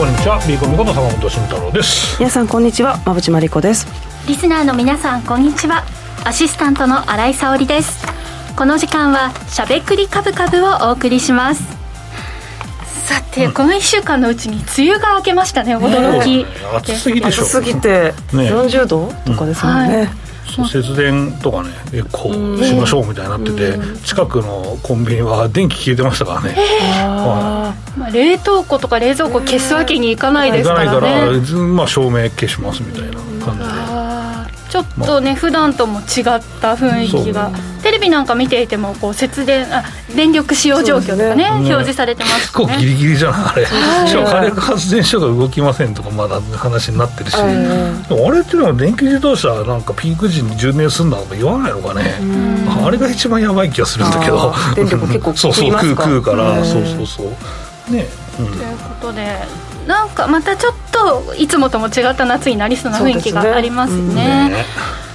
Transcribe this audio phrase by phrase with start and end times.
[0.00, 0.38] こんにちは。
[0.48, 2.16] ビーコミこと坂本慎太郎です。
[2.18, 2.98] 皆さんこんにちは。
[3.04, 3.86] 馬淵真理子です。
[4.26, 5.84] リスナーの皆さんこんにちは。
[6.24, 8.02] アシスタントの新井沙織です。
[8.56, 11.62] この時間はしゃべくりカブカブをお送りします。
[13.04, 15.76] さて、うん、この1週間のうちに梅雨が明けましたね。
[15.76, 16.46] 驚き、ね、
[16.76, 20.19] 暑すぎでしょ暑すぎて40度とかですもんね、うんはい
[20.50, 22.32] 節電とかねエコ
[22.62, 30.86] しましょうみたいになってて、近くのコンビニは電気消えてましたからね、はい、まあ、冷凍庫とか冷蔵庫消すわけにいかないですからね。
[30.86, 33.12] いかないから、まあ、照明消しますみたいな
[33.44, 34.00] 感じで。
[34.70, 36.04] ちょっとね、まあ、普段とも違っ
[36.60, 37.50] た雰囲気が
[38.00, 43.70] ビなんか見ていてもこう節電あ電力使用状況とかね、ね、表示されてます、ね、結構ギリギリじゃんあれ、し
[44.14, 52.14] かも火力発電所が動きませんとかまだ話になってるし、あれっていうのは電気自動車なんかピーク時に充電するんだとか言わないのかね。
[52.84, 54.52] あれが一番やばい気がするんだけど。
[54.74, 56.64] 電力結構そうそう食う食うから。
[56.64, 57.92] そうそうそう。
[57.92, 58.06] ね、
[58.38, 59.36] うん、ということで
[59.86, 64.64] なんかまたちょっといつもとも違った夏になりそうな雰囲気がありますね。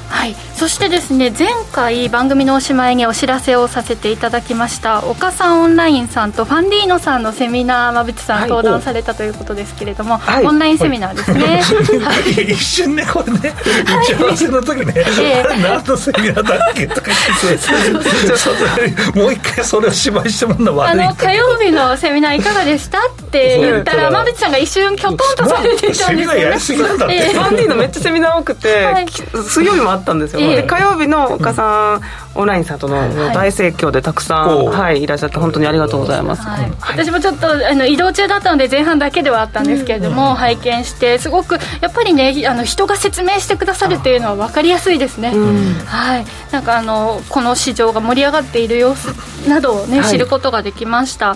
[0.10, 11.62] はい、そしてですね前回番組のおしまいにお知らせをさせていただきました岡さんオンラインさんとファンディーノさんのセミナー馬淵さん、登壇されたということですけれども、はい、オンラインセミナーですね、
[12.00, 13.54] はい、 一瞬ねこれね
[14.02, 17.12] 打ち合わせの時ね、えー、何のセミナーだっけとか
[17.44, 32.02] 言ってもう一回それを芝居してもらうの悪いあの火曜日のセミナーいかがでしたって言ったら馬淵さんが一瞬きょとんとされていたんですよ、ね、セミナーやりすぎなんだって、えー、ファンディーノめっちゃセミナー多くて、はい、水曜日もあったんですよ、えー、火曜日の岡さん、
[32.36, 32.98] オンラインさんとの
[33.34, 46.26] 大盛況でたくさん、はい、いらっしゃって本当にありがとうございます、はい、私もちょっとあの移動中だったので前半だけではあったんですけれども、うん、拝見してすごくやっぱりねあの人が説明してくださるっていうのは分かりやすいですね、うん、はい。
[46.52, 49.08] なんかあのこの市場が盛り上がっている様子
[49.48, 51.36] などをね、知ることができました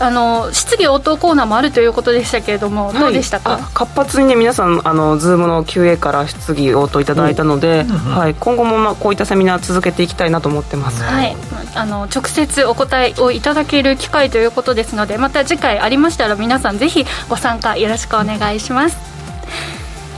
[0.00, 3.70] あの質疑応答コーナーもあるということでしたけれども、はい、どうでしたか？
[3.72, 11.36] 活発にね皆さんあのズームの QA から質疑応答いただいたので、うん、はい、今後もまあこういったセミナー続けていきたいなと思ってます、はい、
[11.74, 18.96] あの直接お答えをいただける機会ということですのでまた次回ありましたら皆さんぜひご参加よろしくお願いします。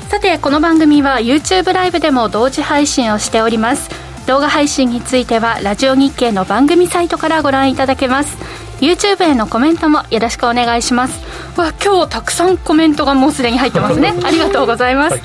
[0.09, 3.91] さてこの番組は YouTube ライブでも同時配信をしております。
[4.27, 8.37] 動画配信についてはラジオ日経の番組サイトからご覧いただけます
[8.81, 11.21] YouTube へのコメントもよろしくお願いします。
[11.59, 14.15] わ今日たくさんコメントがもうすでに入ってますね。
[14.23, 15.23] ありがとうございます、はい、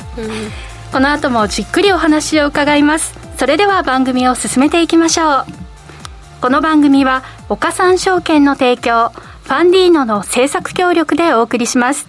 [0.91, 3.13] この後もじっくりお話を伺います。
[3.37, 5.45] それでは番組を進めていきましょう。
[6.41, 9.11] この番組は岡三証券の提供
[9.43, 12.07] ファンディーノの制作協力でお送りします。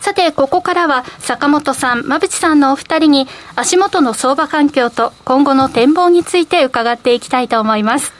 [0.00, 8.17] さて、ここからは坂本さん、馬淵さんのお二人に足元の相場環境と今後の展望について伺っていきたいと思います。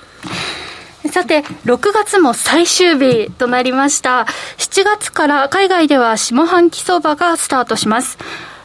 [1.07, 4.27] さて、6月も最終日となりました。
[4.59, 8.19] 7月から海外では下半期相場がスタートします。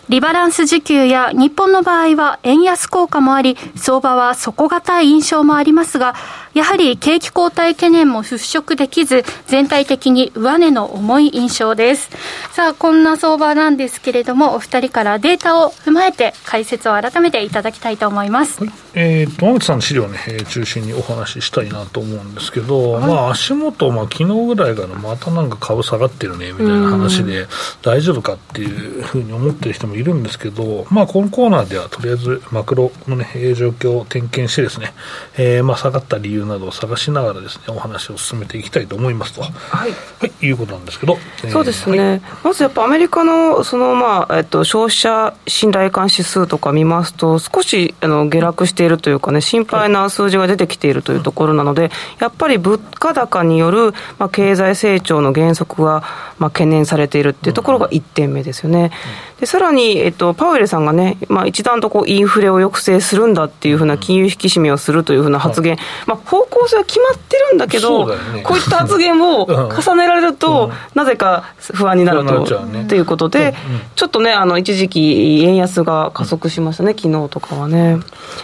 [0.09, 6.15] リバランス時給や日本の場合は円安効果もあり、相場は底堅い印象もありますが、
[6.53, 12.09] やはり景気後退懸念も払拭できず、全体的に上値の重い印象です。
[12.51, 18.59] さあ、こんな相場なんですけれども、お二人からデータを踏まえて解説を改めていただきたいと思います。
[18.63, 27.47] はい、えー、野口さんの資料ね、えー、中心にお話ししたいなと思うんですけど、はい、まあ足元、まあ昨日ぐらいからまたなんか株下がってるね、みたいな話で、
[27.81, 28.65] 大丈夫かってい
[28.99, 33.25] うふうに思ってる人もいるんですけど、まあこのコーナーではとりあえずマクロのね、
[33.55, 34.93] 状況を点検してですね、
[35.37, 39.47] えー、まあ下がった理由などを探しながらですねお話を進めていきたいと思いますと、は
[39.87, 41.17] い、はい、いうことなんですけど、
[41.49, 56.03] そうですね、はい、まずやっぱアメリカのその、まあえっと、消費者信頼感指数とか見ますと、少しあの下落しているというかね、心配な数字が出てきているというところなので、やっぱり物価高による、まあ、経済成長の減速が、
[56.39, 58.91] まあ、懸念されているっていうところが1点目ですよね。
[59.39, 73.53] でさらに、えっと、パウエルさんがね、まあ、一段とこうインフレを抑制するんだっていうふうな金融引き締めをするというふうな発言、まあ、方向性は決まってるんだけど、ね、こういった発言を 重ねられると、なぜか不安になると、ね、ということで、
[73.95, 77.99] ちょっとね、あの一時期、円安が加速しましたね、昨日とかはね。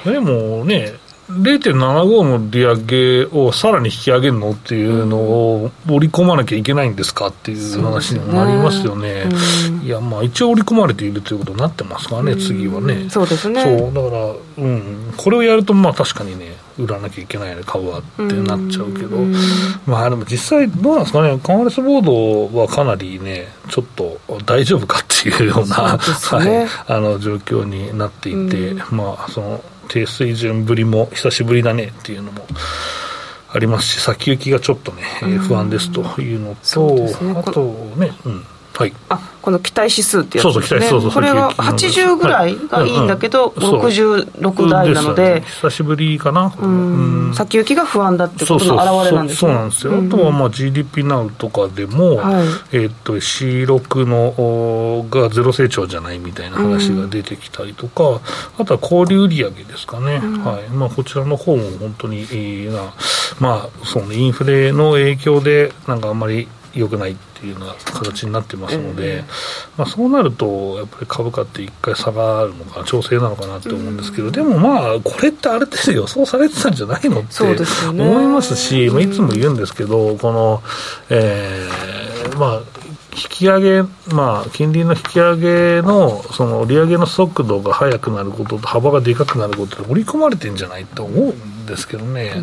[0.06, 0.94] でもね
[1.30, 9.26] 0.75の利上げをさらに引き上げるのっていうのを織り込まなきゃいけないんですかっていう話にもなりますよね。
[9.26, 9.30] ね
[9.68, 13.10] うん、いや、まあ一応織り込まれているということになってますからね、次はね。
[13.10, 13.64] そうですね。
[13.64, 19.18] そう、だから、うん、これをやると、まあ確かにね、売らなきゃいけないよね、株はってなっちゃうけど、
[19.86, 26.00] まあでも実際、どうなんですかね、カンファレンスボードはかなりね、ちょっと大丈夫かっていうような、
[26.44, 32.45] ね、はい、あの状況になっていて、まあ、その、低水準ぶりも久しぶりだねっていうのも
[33.51, 37.33] ありますし、先行きがちょっとね、えー不安ですというのと、ね。
[37.36, 37.62] あと
[37.97, 38.45] ね、うん、
[38.80, 38.94] はい。
[39.10, 43.81] あこの期待指数ってやつそうそうそうそうこれがそう80ぐらいがいいんだけど、うんうん。
[43.81, 47.28] 66台なので久しぶりかな、うん。
[47.28, 52.46] うん先行きが不安だってことの表れなんですそうそうなんですよ、あとはまあ GDP ナウとかでも、はい。
[52.72, 58.22] えーっと C6 のおがゼロ成長じゃないみたいな話が出てきたりとか、
[58.58, 60.70] あとは小売売上ですかね、はい。
[60.74, 62.94] まあ、こちらの方も本当に、えーな。
[63.40, 69.24] まあそのインフレの影響でなんかあんまり良くないっていうような形になってますので、
[69.77, 77.44] まあ、そうなるとやっぱり株価って一回下がるのか調整なのかなって思うんですけど、でもまあこれってある程度予想されてたんじゃないのって
[77.89, 80.62] 思いますし、まあ、いつも言うんですけどこの、
[81.10, 81.80] えー
[82.38, 82.79] まあ引
[83.27, 83.83] き上げ、
[84.13, 92.33] まあ、金利の引き上げの、その利上げの速度が速くなることと幅がでかくなることで織り込まれてるんじゃないと思うんですけどね、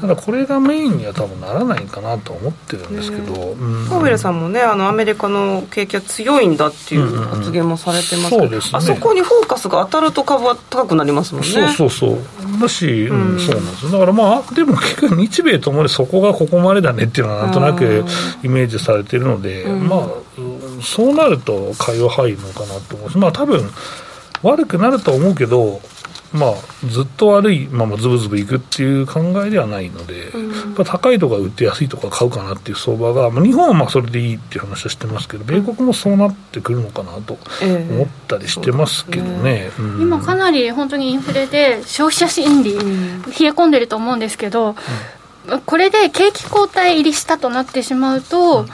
[0.00, 3.88] ただこれがメインには多分ならないかなと思ってるんですけど、うん。
[3.88, 8.62] パウエルさんもねあのアメリカの景気は強いんだっていう発言もされてますけど、うんうんうん。
[8.62, 8.94] そうですね。
[8.94, 11.48] あそこにフォーカスが当たると株は高くなりますもんね。
[11.48, 12.18] そうそうそう
[12.58, 13.90] だし、うんうんそうなんですよ。
[13.92, 18.04] だからまあでも結局日米ともにそこがここまでだねっていうのはなんとなく
[18.42, 19.88] イメージされてるので、うん。
[19.88, 20.08] まあ
[20.38, 23.66] うんそうなると会話入るのかなと思うしまあ多分
[24.42, 25.80] 悪くなると思うけど
[26.32, 26.54] まあ、
[26.86, 30.26] ずっと悪いままズブズブいくっていう考えではないので、や
[30.72, 37.94] っぱ高いとか売って安いとか買うかなっていう相場が、まあ、日本はまあそれでいいっていう話はしてますけど、米国もそうなってくるのかなとええ。
[37.94, 39.70] 思ったりしてますけどね。
[39.78, 40.02] うん。
[40.02, 42.82] 今かなり本当にインフレで消費者心理、冷え
[43.50, 44.74] 込んでると思うんですけど、
[45.64, 48.66] これで景気後退入りしたとなってしまうと、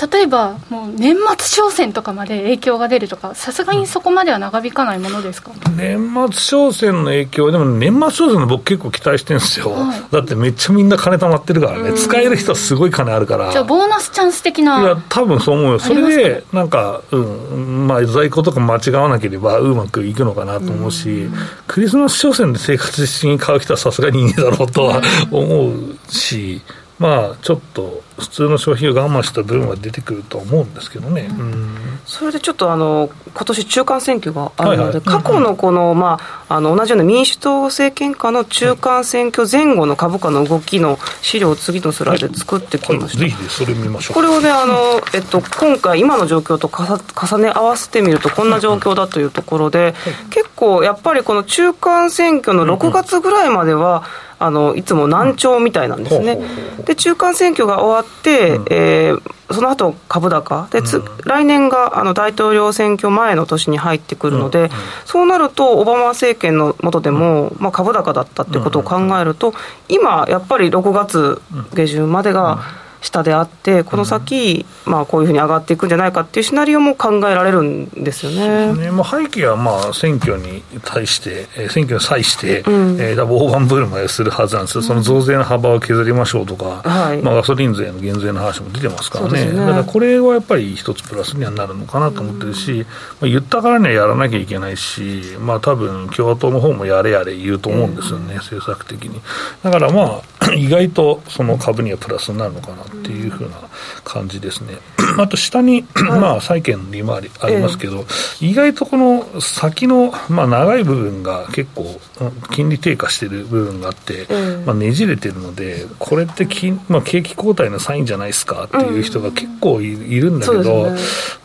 [0.00, 10.02] 例えばもう年末商戦とかまで影響が出るとかさすがにそこまでは長引かないものですか、年末商戦の影響、でも年末商戦の僕結構期待してるんですよ、はい。
[10.12, 13.50] だってめっちゃみんな金貯まってるからね、使える人はすごい金あるから。
[13.50, 21.28] じゃあボーナスチャンス的いやな、多分そう思うよ、それで、なんか、うん、まあ、在庫とか間違わなければうまくいくのかなと思うし、
[21.66, 26.62] クリスマス商戦で生活的に買う人はさすがにいねえだろうとは思うし、
[26.98, 31.28] まあ、ちょっと普通の消費を我慢した分は出てくると思うんですけどね。
[31.30, 36.18] うんそれでちょっとあの今年中間選挙があるので、はいはい過去のこの、ま
[36.48, 43.18] あ、あの同じような民主党政権下の中間選挙前後の株価の動きの資料を次のスライドで作ってきはいました。
[43.18, 44.14] ぜひそれ見ましょう。
[44.14, 44.74] これをねあの、
[45.14, 49.94] えっと、今回、今の状況と重ね合わせてみると、こんな状況だというところで、
[50.30, 54.04] 結構やっぱりこの中間選挙の6月ぐらいまでは、
[54.38, 56.38] あのいつも難聴みたいなんですね。
[56.84, 60.68] で、中間選挙が終わって、えーその後株高。
[60.70, 64.70] でつ、来年があの大統領選挙前の年に入ってくるので、
[65.06, 69.54] そうなると、オバマ政権の下でも、まあ、株高だったってことを考えると、
[69.88, 71.40] 今、やっぱり6月
[71.72, 72.60] 下旬までが
[73.08, 78.72] 下であって、この先、まあ、こういうふうに上がっていくんじゃないかっていうシナリオも考えられるんですよね。
[78.74, 78.90] ね。
[78.90, 83.00] まあ、背景はまあ選挙に対して、えー選挙に際して、うん。
[83.00, 87.22] えー大盤振る舞いをするはずなんですよ、その増税の幅を削りましょうとか、はい。
[87.22, 89.52] まあ、ガソリン税の減税の話も出てますからね、ね。
[89.52, 92.86] だからこれはやっぱり一つプラスにはなるのかなと思ってるし、
[93.20, 99.20] まあ、言ったからにはやらなきゃいけないし、まあ多分共和党の方もやれやれ言うと思うんですよね、政策的に。
[99.62, 103.56] だからまあ、 意外とその株にはプラスになるのかなっていうふうな
[104.04, 104.74] 感じですね。
[105.18, 108.04] あと下に、まあ債券の利回りありますけど、
[108.40, 111.82] 意外とこの先の、まあ、長い部分が結構、
[112.20, 118.64] うん金利低下してる部分があって、うんまあ、ねじれてるので、これって金、まあ、景気後退のサインじゃないですか？
[118.64, 120.86] っていう人が結構い,、いるんだけど、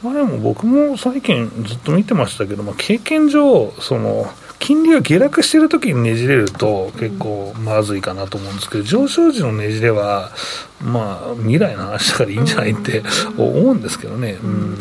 [0.02, 4.26] まあ、でも僕も債券ずっと見てましたけど、まあ、経験上、その、
[4.64, 10.32] 金利が下落してる時にねじれると結構まずいかなと思うんですけど、上昇時のねじれは、
[10.82, 13.04] まあ、未来の話だからいいんじゃないって
[13.38, 14.40] 思うんですけどね。
[14.42, 14.78] うん。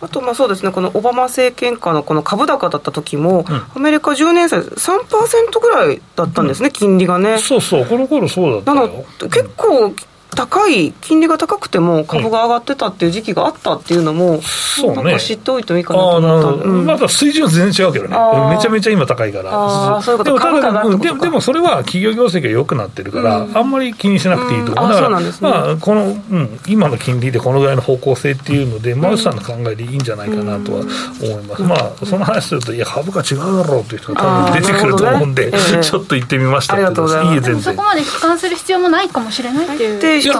[0.00, 7.38] あとまあそうですね、このオバマ政権下のこの株高だった時も、アメリカ10年債3%ぐらいだったんですね、金利がね。
[7.38, 9.04] そうそう、この頃そうだったなのよ。
[9.22, 9.92] 結構
[10.34, 15.02] 高い、金利が高くても株が上がってたっていう時期があったっていうのも、そうね。
[15.02, 16.48] なんか知っておいてもいいかなと思った。
[16.64, 18.54] うんまだ水準は全然違うけどね。
[18.54, 20.02] めちゃめちゃ今高いから。
[20.02, 20.24] そういうこと。
[20.24, 24.86] でもただ、でもでもそれは企業業績が良くなってるから、あんまり気にしなくていいと思う。
[24.86, 24.92] うん。
[24.92, 25.26] あだから、ね。
[25.40, 30.80] まあ、この、うん、今の金利でこのぐらいの方向性っていうので、マウスさんの考えでいいんじゃないかなとは
[31.22, 31.62] 思います。
[31.62, 37.34] まあ、その話すると、いや、株価違うだろうっていう人が多分出てくると思うんでねえ、えちょっと言ってみましたけありがとうございます。
[37.34, 37.62] いえ、全然。
[37.62, 37.86] そこ。
[37.86, 40.00] まで悲観する必要もないかもしれないっていう。
[40.00, 40.34] で、一つ、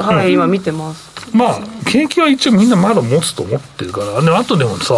[0.00, 1.11] はい、今見てます。
[1.32, 4.94] まあ、景気は一応みんなまだ持つと思ってるから、であとでもさ、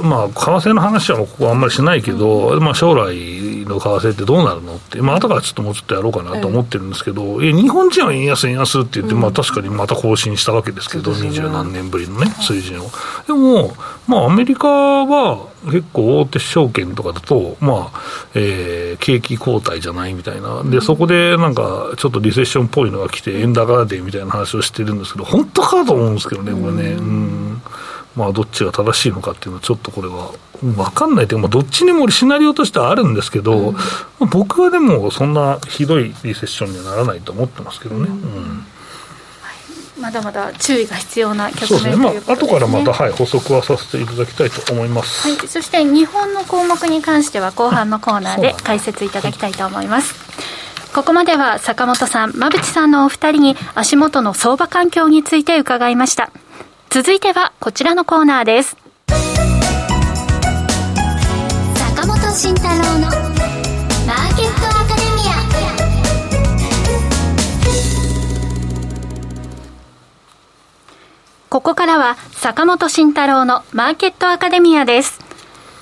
[0.00, 3.14] まあ、為替の話はここはあんまりしないけど、うん、まあ、将来
[3.64, 12.90] の為替ってどうなるのって、まあ後からちょっともうちょっとやろうかなと思ってるんですけど、え日本人は円安、円安って言って、まあ確かにまた更新したわけですけど、二、う、十、ん、何年ぶりのね、水準を。
[13.26, 13.74] でも、
[14.06, 18.00] まあ、アメリカは結構大手証券とかだと、まあ、
[18.34, 20.62] えー、景気後退じゃないみたいな。
[20.62, 26.92] で、そこでなんか、ちょっとリセッションっぽいのが来て、円高でみたいな話をしてるんですけど、本当かと思うんですけどね、これね。
[26.92, 27.62] うん。
[28.16, 30.32] まあ、どっちが正しいのかっていうのは、ちょっとこれは
[30.62, 33.74] 分かんないというか、まあ、どっちにもシナリオとしてはあるんですけど、
[34.20, 38.08] うん、僕はでも、そんなひどいリセッションにはならないと思ってますけどね。
[38.08, 38.66] うん
[40.00, 42.20] まだまだ注意が必要な局面ということですね。
[42.26, 45.28] まあ後からまた、はい、補足はさせていただきたいと思います。
[45.28, 50.25] はい、そして日本の項目に関しては後半のコーナーで解説いただきたいと思います。
[50.96, 56.30] ここまでは坂本さん、馬淵さんのお二人に足元の相場環境について伺いました。
[56.88, 58.78] 続いてはこちらのコーナーです。
[61.74, 63.10] 坂本慎太郎の
[71.50, 75.20] ここからは坂本慎太郎のマーケットアカデミアです。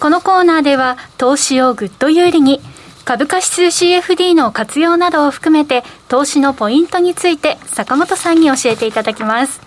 [0.00, 2.61] このコーナーでは投資をぐっと有利に
[3.04, 9.61] 株価指数 CFD の活用などを含めて投資のポイントについて坂本さんに教えていただきます。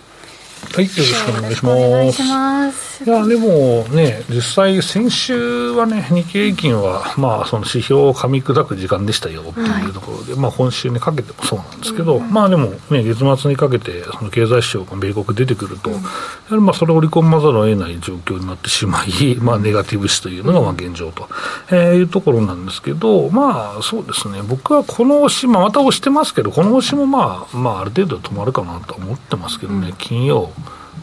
[0.74, 2.87] はい、よろしくお願いします。
[3.04, 16.10] いや、でもね、実際、先週はね、日経平均は、まあ、その指標を噛み砕く時間でしたよっていうところで、はい、まあ、今週にかけてもそうなんですけど、うん、まあ、でもね、月末にかけて、その経済指標が米国出てくると、うん、やは
[16.50, 21.28] りまあ、それを織り込まざるを得ない状況になってしまい、 まあ、ネガティブ視というのが、まあ、現状と、
[21.70, 30.50] えー、いうところなんですけど、まあ、そうですね、僕はこの押し、まあ、また押してますけど、この押しもまあ、まあ、ある程度止まるかなと思ってますけどね、金曜、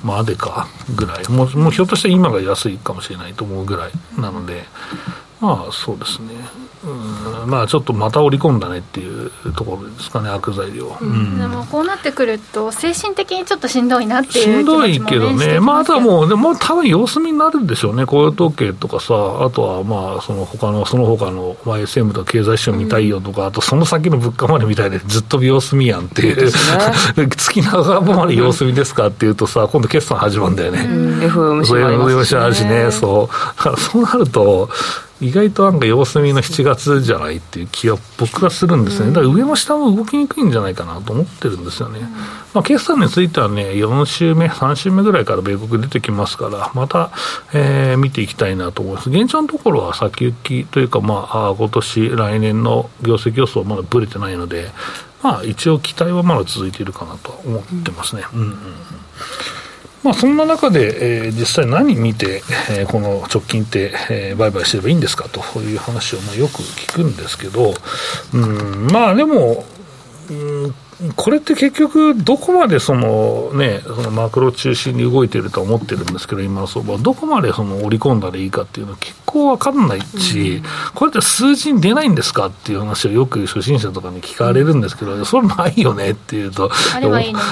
[0.06, 4.64] までかぐらいもうもうひょっとして今が安いかもしれないと思うぐらいなので
[5.42, 6.30] まあそうですね
[6.86, 7.50] うん。
[7.50, 15.60] まあちょっとまた織り込んだねっていうところですかね悪材料、うん、でもこうなってくると精神的にちょっとしんどいなっていうしんどいけどね。
[15.60, 26.52] まああとはもうでも多分様子見になるんでしょうね雇用統計とかさあとはまあその他のその他の YSM とか経済指標見たいよとか、うん、あとその先の物価まで見たいでずっと様子見やんっていう、ね、
[27.28, 32.92] 月長まで様子見ですかっていうとさ今度決算始まるんだよね、うん、FOMC あるしね。
[32.92, 33.80] そう。
[33.80, 34.70] そうなると
[35.22, 42.02] 意外となんか様子見の7月じゃないっていう気は僕はするんですね、だから上も下も動きにくいんじゃないかなと思ってるんですよね、
[42.54, 47.12] まあ、決算についてはね、4週目、3週目ぐらいから米国出てきますから、また、
[47.54, 54.72] えー、見ていきたいなと思います、現状のところは先行きというか、まあ、今年来年の業績予想はまだぶれてないので、
[55.24, 58.24] まあ、一応、期待はまだ続いているかなと思ってますね。
[58.34, 58.56] うん、うんうん
[60.06, 65.28] まあ、そんな中で、えー、実際何見て、えー、この直近って、えー、売買すればいいんですか？
[65.28, 67.74] という話をまあよく聞くんですけど、
[68.34, 69.66] うん、まあでも、
[70.30, 70.76] うん
[71.16, 86.72] これって結局、どこまでその、ね、そのマクロ中心に動いてると思ってるんですけど、今の相場、どこまでその織り込んだらいいかっていうのは結構分かんないし、うん、これって数字に出ないんですかっていう話をよく初心者とかに聞かれるんですけど、それないよねっていうと、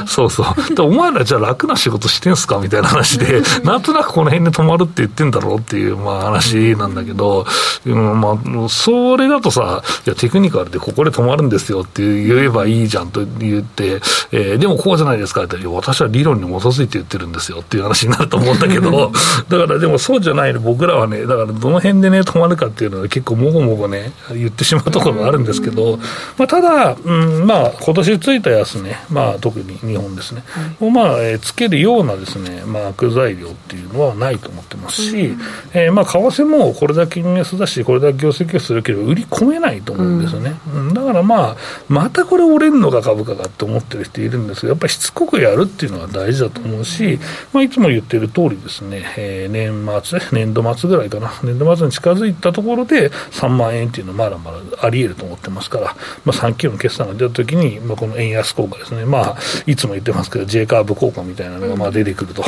[0.08, 7.46] そうそう、お前らじゃあ楽な仕事してんすかみたいな話で、 なんとなくこの辺で止まるって言ってんだろうっていう、まあ、話なんだけど、
[7.86, 13.33] うん、まあ、それだとさ、いや、テクニカルでここで止まるんですよって言えばいいじゃんと。
[13.40, 14.00] 言って、
[14.32, 19.12] えー、でもこうじゃないですかって私は理論に基づいて言ってるんですよっていう話になると思うんだけど、
[19.50, 26.00] だからでもそうじゃないの、僕らはね、だからどの辺でね、止まるかっていうのは結構もごもごね、言ってしまうところがあるんですけど、
[26.38, 30.44] まあ、ただ、うん、まあ、今年ついた安ね、まあ、特に日本ですね、
[30.80, 35.36] をまあ、えー、つけるようなですね、まあ、悪材料っていうのはないと思ってますし、
[35.74, 40.56] えー、まあ、為替もこれだけ円安だし、これだけ業績をするけど、売り込めないと思うんですよね。
[40.74, 41.56] うん、だからまあ、
[41.88, 47.20] またこれ折れるのか株価がって思ってる人いるんですけど、やっぱりしつこくやるっていうのは大事だと思うし、
[47.52, 62.44] まあ、いつも言ってる通りですね、えー、年末、年度末ぐらいかな、年度末に近づいたところで3万円っていうのはまだまだあり得ると思ってますから、まあ、3期の決算が出たときに、まあ、この円安効果ですね、まあ、いつも言ってますけど、J カーブ効果みたいなのがまあ出てくると、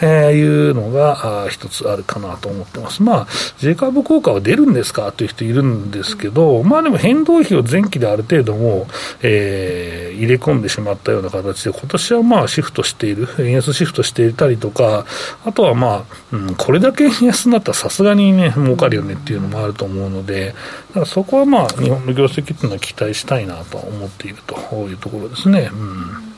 [0.00, 3.02] えー、いうのが一つあるかなと思ってます。
[3.02, 3.26] まあ、
[3.58, 5.12] J カーブ効果は出るんですか？
[5.12, 8.86] という人いるんですけど、まあでも変動費を前期である程度も、
[9.22, 15.06] えー、入れ込んでしまったような形で、今年はまあシフトしている、円安シフトしていたりとか、
[15.44, 20.54] あとはまあ、うん、これだけ円安になったらさすがにね、儲かるよねっていうのもあると思うので、
[20.88, 24.56] だからそこはまあ、日本の業績っていうのは期待したいなと思っていると
[24.88, 25.70] いうところですね。
[25.72, 26.30] うん。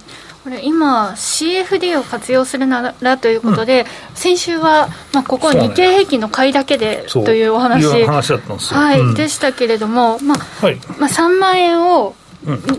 [0.42, 12.16] これ今 CFD を活用するならということで、うん、先週は、まあ、ここ日経平均の買いだけでというお話いう話だったんですよ、はい、うん、でしたけれども、まあ、はい、まあ、3万円を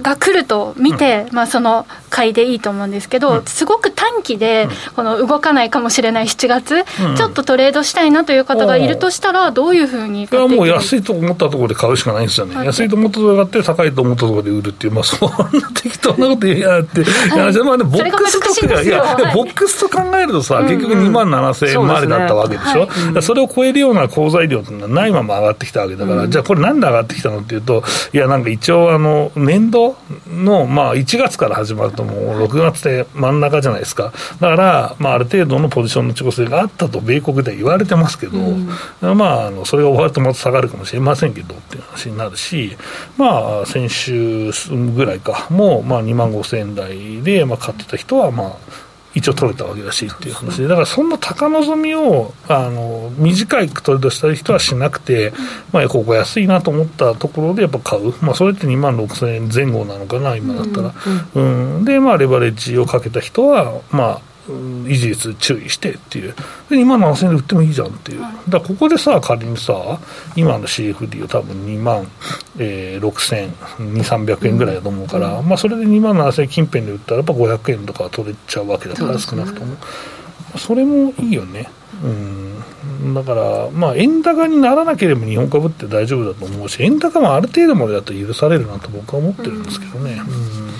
[0.02, 6.84] が来ると見て、まあ、その買いでいいと思うんですけど、すごく短期でこの動かないかもしれない7月、
[7.16, 17.04] ちょっとトレードしたいなという方がいるとしたら、どういうふうにいやもう安いと思ったところで買うしかないんですよね、安いと思ったところで買って、高いと思ったところで売るっていう、まあ、 そんな適当なこと言いやって、い
[17.36, 19.02] や、まあね、ボックスとか、いや、
[19.34, 29.96] ボックスと考えるとさ、結局2万7000円までだったわけでしょ、それを超えるような好材料っていうのはないまま上がってきたわけだから、じゃあ、これ、なんで上がってきたのっていうと、いや、なんか一応、あの年度
[30.28, 38.68] の、まあ、1月から始まると、もう6月で真ん中じゃないですか、だから、まあ、ある程度のポジションの調整があったと、米国では言われてますけど、うん、
[39.18, 42.76] まあ、あのそれが終わるとまた下がるかもしれませんけどっていう話になるし、
[43.18, 44.52] まあ、先週
[44.96, 48.84] ぐらいか、もう、まあ、2万5000円台で、まあ、買ってた人は、まあ、
[49.16, 55.34] 一応取れたわけだしっていう話で、だからそんな高望みをあの短いトレードしたい人はしなくて、
[55.72, 60.94] まあ、ここ安いなと思ったところでやっぱ買う、まあ、それって2万6000円前後なのかな、今だったら。
[61.36, 66.34] うん、うん、で、まあ、レバレッジをかけた人は、まあ、維持率注意してっていう、
[66.70, 69.74] で2万7000円で売ってもいいじゃんっていう、だからここでさ、仮にさ、
[70.36, 72.08] 今の CFD を多分2万、
[72.58, 73.54] えー、6000、
[74.04, 79.78] 300円ぐらいだと思うから、うん、まあ、それで2万7000円近辺で売ったら、やっぱ500円とか取れちゃうわけだから、少なくとも。
[80.58, 81.70] それもいいよね。
[82.04, 83.14] うん。
[83.14, 90.22] だから、まあ、円高にならなければ日本株って大丈夫だと思うし、円高もある程度までだと許されるなと僕は思ってるんですけどね。
[90.28, 90.74] うん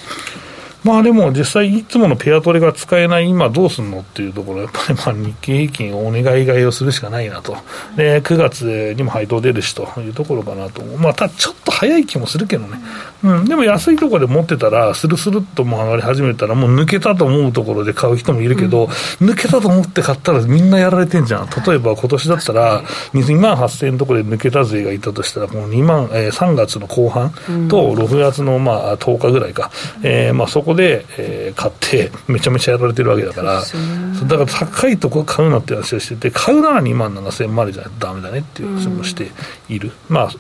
[0.84, 7.56] まあでも実際いつものペアトレが使えない今どうすんのっていうところやっぱり まあ日経平均をお願い買いをするしかないなと。
[7.96, 10.84] で、9月にも配当出るしというところかなと。
[10.98, 12.80] まあただちょっと早い気もするけどね。
[13.24, 13.46] うん。
[13.46, 18.90] でも安いところで持ってたら、スルスルっとも上がり始めたらもう抜けたと思うところで買う人もいるけど、
[19.22, 21.48] うん、抜けたと思って買ったらみんなやられてんじゃん。
[21.66, 22.84] 例えば今年だったら
[23.14, 27.30] 2万8000円のところで抜けた勢がいたとしたら、この2万、えー、3月の後半
[27.70, 29.72] と6月のまあ10日ぐらいか。
[30.04, 39.32] えー、まあそこで、えー買ってめちゃめちゃやられてるわけだからだから高いとこ買うなって話をしてて買うなら2万7000円までじゃダメだねっていう話もして
[39.70, 40.32] いる、まあ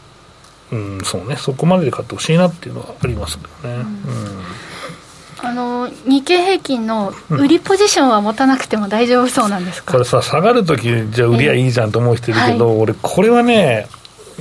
[0.71, 1.35] うんそうね。
[1.35, 5.47] そこまでで買ってほしいなっていうのはありますけどね、うん。
[5.47, 13.87] あの日経平均の売りポジションは持たなくても大丈夫そうなんですか、これさ下がるときじゃあ売りはいいじゃんと思う人いるけど、はい、俺これはね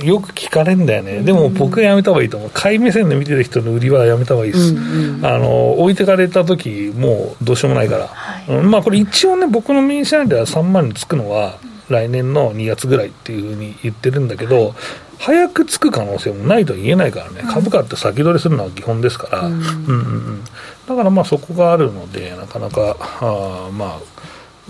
[0.01, 11.57] よく聞かれるんだよね、でも僕はやめた方がいいと思う、買い目線で見てる人の売りはやめた方がいいです、うんうん、あの置いてかれた時もうどうしようもないから、はい、うん、まあ、これ一応ね、僕のミニシャンでは3万につくのは、
[11.89, 14.73] 来年の2月ぐらいっていうふうに言ってるんだけど、はい、
[15.19, 20.43] 早くつく可能性もないとは言えないからね、株価って先取りするのは基本ですから、うん、うんうん
[20.87, 23.99] だからまあそこがあるので、なかなか、あまあ、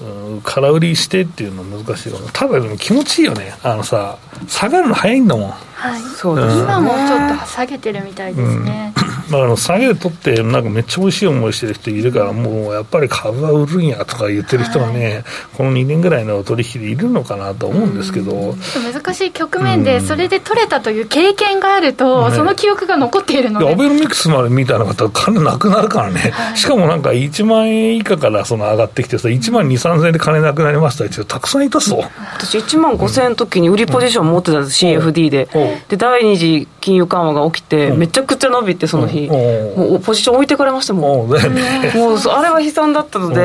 [0.02, 3.54] うん、空売りしてっていうのは難しいかもただでも気持ちいいよね。
[3.62, 5.52] あのさ下がるの早いんだもん。
[5.52, 6.02] はい。
[6.02, 9.04] そうです、ね、今もちょっと下げてるみたいですね、うん
[9.34, 15.24] だから下げで取ってなんかめっちゃ美味しい思いしてる人いるからもうやっぱり株は売るんやとか言ってる人がね、はい、
[15.58, 18.56] この2年ぐらいの取引でいるのかなと思うんですけど、
[18.94, 32.04] 難しい局面でそれで取れたという経験があると、その記憶が残っているので、アベノミクスまでみたいな方金なくなるからね、はい、しかもなんか1万円以下からその上がってきてさ1万2 3千円で金なくなりましたってたくさんいたぞ。
[32.38, 35.50] 私1万5千円の時に売りポジション持ってたんです、CFD で、
[35.90, 43.42] で第二次金融緩和が起きて、めちゃくちゃ伸びてその日、もうポジション置いてかれましたもん、 もうあれは悲惨だったので、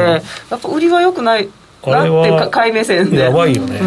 [0.51, 1.49] やっぱ売りはよくない
[1.87, 3.19] なって買い目線で。
[3.19, 3.81] やばいよね、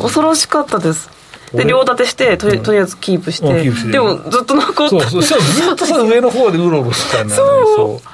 [0.00, 1.10] 恐ろしかったです。
[1.52, 5.40] で両立てしてとりとりあえずキープして、でもずっと残ってそうそう。
[5.40, 8.08] ずっとさ上の方でうろうろしてたんだそう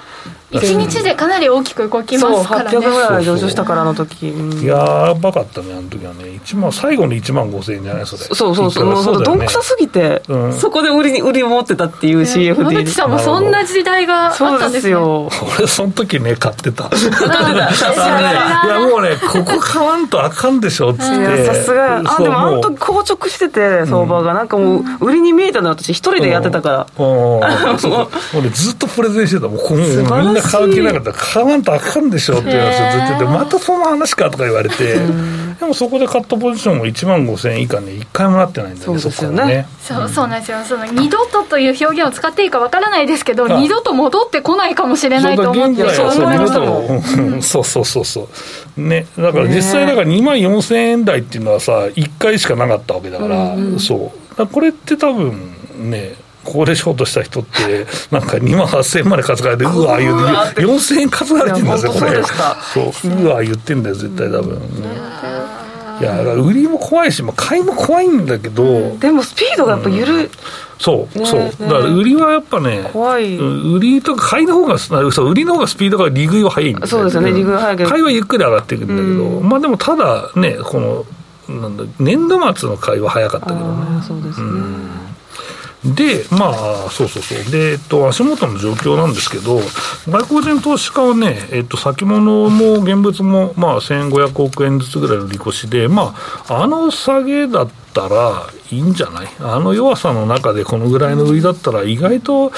[0.50, 2.70] 1日でかなり大きく動きますからね。
[2.70, 6.24] そう800ぐらい上昇したからあの時、うん、やばかったねあの時はね。
[6.44, 8.22] 1万最後の1万5000円じゃないそれ。
[8.22, 16.84] そうそうそうもうそう、ね、どんくさすぎて、うん、そこで売りに売りを持ってたっていう CFD 野口さんもそんな時代があったんですよ俺その時ね買ってた。
[16.92, 21.44] いやもうねここ買わんとあかんでしょっつって。
[21.44, 22.02] さすが。
[22.04, 25.90] あでもあの時硬直してて相場が、なんかもう売りに見えたの私。
[25.90, 29.48] 一人でやってたから、俺ずっとプレゼンしてた。
[29.48, 39.66] もうみんな買う気なかったら買わんとあかんでしょっていう話をずっと言ってまたその話かとか言われてでもそこで買ったポジションも1万5000円以下ね1回もなってないんだよねそうですよね。
[39.80, 40.58] そうそうなんですよ。
[40.64, 48.28] その二度とという表現を使っていいかわからないですけど二度と戻ってこないかもしれないと思ってそう思いましたそうそうそうそ
[48.76, 48.80] う。
[48.80, 49.06] ね。
[49.16, 54.46] だから実際だから2万4000円台っていうのはさ1回しかなかったわけだから、そう。
[54.46, 55.54] これって多分
[55.90, 56.14] ね
[56.48, 62.22] ここでショートした人って、 なんか2万8000円まで担がれて、うわ、言う、4000円担がれてるんですよ、これ。
[62.72, 64.58] そう、うわ、言ってんだよ、絶対多分。
[66.00, 70.30] いや売りも怖いし、まあ、買いも怖いんだけど、でもスピードがやっぱ緩、うん、
[70.78, 71.40] そう、ね、そう。
[71.58, 73.36] だから売りはやっぱね怖い。
[73.36, 77.90] 売りとか買いの方がそう売りの方がスピードが利食いは速いんだそうですよね利食いは速いけど。
[77.90, 80.78] 買いはゆっくり上がっていくんだけど、うん、まあでもただねこ
[81.48, 84.02] のなんだ年度末の買いは早かったけどね。
[84.06, 85.07] そうですね、うん
[85.84, 87.52] で、まあ、そうそうそう。
[87.52, 89.60] で、えっと、足元の状況なんですけど、
[90.08, 96.14] 外国人投資家はね、えっと、先物も現物も、まあ、1500億円ずつぐらいの利越しで、ま
[96.48, 99.28] あ、あの下げだったらいいんじゃない？
[99.40, 102.52] あの弱さの中でこのぐらいの売りだったら、意外と、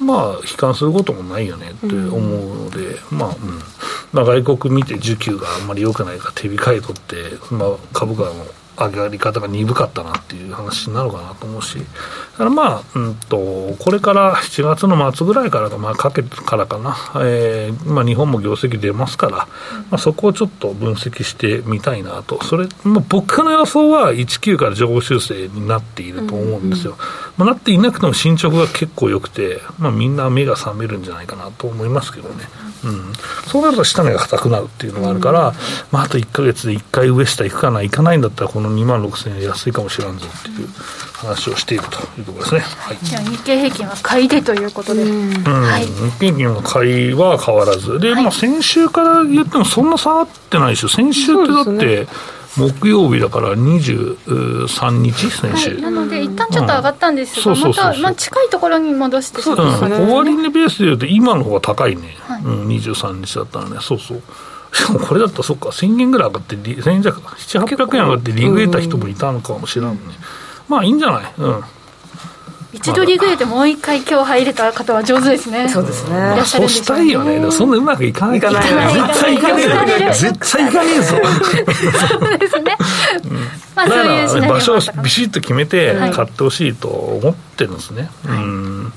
[0.00, 3.60] まあ、悲観することもないよねって思うので、うん、まあ、うん。
[4.12, 7.16] まあ、外国見て需給があんまり良くないから手控えとって、
[7.50, 8.46] まあ、株価の
[8.88, 11.84] 上がり方が鈍かったなっていう話になるかなと思うし、だ
[12.38, 19.46] からまあ、うんと、これから7月の末ぐらいからまあ、かけからかな、えーまあ、日本も業績出ますから、ま
[19.92, 26.96] あ、そこをちょっと分析してみたいなと、それ、まあ、僕の予想は19から上方修正になっていると思うんですよ。
[27.36, 32.44] まあ、なっていなくても進捗が結構良くて、まあ、みんな目が覚めるんじゃないかなと思いますけどね。
[32.84, 33.12] うん、
[33.46, 35.54] そうなると下値が硬くなるっていうのがあるから、
[35.92, 40.68] まあ、あと1か月で1回上下行くかな、行かないんだったら、この2万6000円安いかもしれんぞっていう
[41.16, 42.60] 話をしているというところですね。
[42.60, 45.44] はい、じゃあ、日経平均は買いでということで、うん。
[45.44, 52.08] はい、日経平均の買いは変わらず、で、まあ、先週から言っても、そんな下がってないですよ、先週ってだって、
[52.56, 64.22] 木曜日だから23日、先週、はい、なので、一旦ちょっと上がったんですが、うん、また、まあ、近いところに戻してそうですね、終わり値ベースでいうと、今の方が高いね、はい、うん、23日だったらね、そうそう。
[64.72, 70.12] しかもこれだったら、そっか、1000円ぐらい上がって、1000円弱、7、800円上がって、リグ得た人もいたのかもしれないね、うん、
[70.68, 71.64] まあいいんじゃない、うん、
[72.72, 75.68] 一度リグレてもう一回今日入れた方は上手ですね。
[75.68, 76.42] そうですね。
[76.44, 77.50] そうしたいよね。
[77.50, 78.62] そんなうまくいかないから。
[78.62, 79.62] 絶対いかね
[80.10, 81.16] え絶対いかねえぞ。
[82.08, 82.76] そうですね。
[83.76, 88.10] まあそういう場所をビシッと決めて買ってほしいと思ってるんですね。
[88.26, 88.92] うん。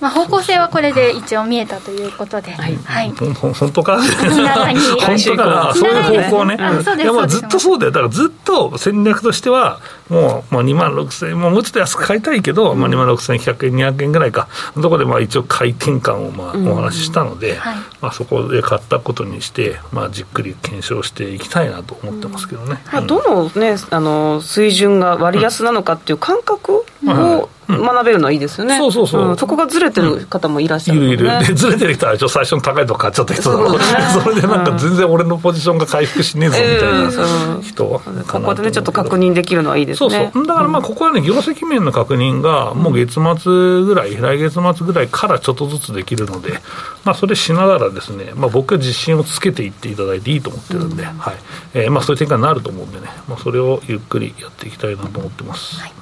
[0.00, 22.80] まあ、方向性はこれで一応見えたということで、はい、はい、本当か、本当かそういう方向ね、いやもうずっとそうだよ、だからずっと戦略としては、もう、まあ、2万6000円、もうちょっと安く買いたいけど、うん、まあ、2万6100円、200円ぐらいか、そこでまあ一応、買い転換をまあお話ししたので、うんはい、まあ、そこで買ったことにして、まあ、じっくり検証していきたいなと思ってますけどね。
[22.92, 33.78] まあ、どの、ね、あの水準が割安なのかっていう感覚を、学べるのはいいですよね、そうそうそう、そこがずれてる方もいらっしゃる、ね、いるいる、でずれてる人は最初の高いとこ買っちゃった人だろう、
[34.22, 40.10] それでなんか全然俺のポジションが回復しねえぞみたいな人は、ここでね、ちょっと確認できるのはいいですね。
[40.10, 40.46] そうそう。
[40.46, 46.60] だからまあここはね、業績面の確認が、もう月末ぐらい、来月末ぐらいからちょっとずつできるので、
[47.04, 51.34] まあ、それしながらですね、まあ、僕は自信をつけていっていただいていいと思ってるんで、はい。
[51.74, 55.80] えーまあ、そういう展開になると思うんでね、まあ、それをゆっくりやっていきたいなと思ってます。
[55.80, 55.92] はい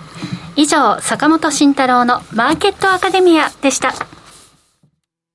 [0.59, 3.93] 以上、坂本慎太郎のマーケットアカデミアでした。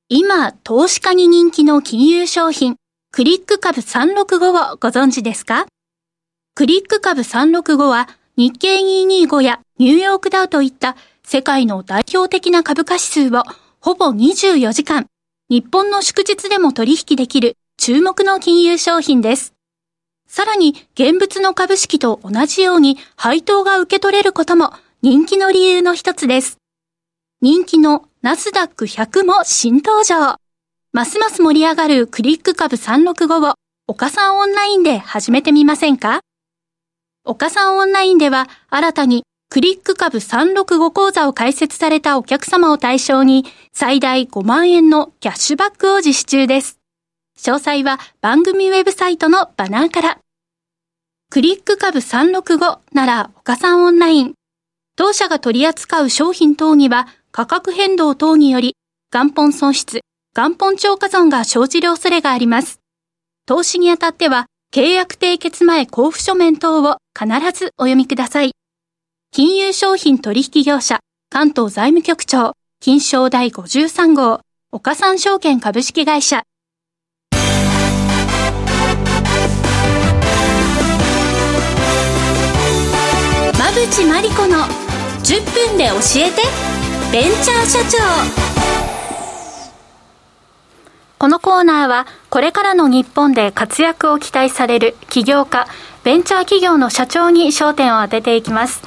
[0.09, 2.77] 今、投資家に人気の金融商品、
[3.11, 5.67] クリック株365をご存知ですか？
[6.55, 13.43] クリック株365は日経225やニューヨークダウといった世界の代表的な株価指数を
[13.79, 15.05] ほぼ24時間、
[15.49, 19.53] 日本の祝日でも取引できる注目の金融商品です。
[20.27, 26.59] さらに、現物の株式と同じように配当が受け取れることも人気の理由の一つです。
[27.41, 30.35] 人気のナスダック100も新登場。
[30.93, 33.55] ますます盛り上がるクリック株365を
[33.87, 36.19] 岡さんオンラインで始めてみませんか？
[37.25, 46.77] 岡さんオンラインでは新たにクリック株365講座を開設されたお客様を対象に最大5万円のキャッシュバックを実施中です。
[47.39, 50.19] 詳細は番組ウェブサイトのバナーから。
[51.31, 54.33] クリック株365なら岡さんオンライン。
[55.01, 58.75] 当社が取り扱う商品等には価格変動等により
[59.11, 60.01] 元本損失、
[60.35, 62.79] 元本超過損が生じる恐れがあります。
[63.47, 68.51] 投資にあたっては契約締結前交付書面等を必ずお読みください。
[69.31, 70.99] 金融商品取引業者
[71.31, 76.43] 関東財務局長金賞第53号岡三証券株式会社
[83.57, 84.80] 馬淵真理子の
[85.31, 86.41] 10分で教えて。
[87.09, 87.97] ベンチャー社長。
[91.17, 95.67] このコーナーはこれからの日本で活躍を期待される起業家
[96.03, 98.81] ベンチャー企業の社長に焦点を当てていきます。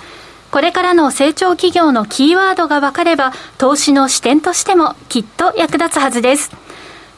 [0.50, 6.50] これからの成長企業のキーワードが分かれば、投資の視点としてもきっと役立つはずです。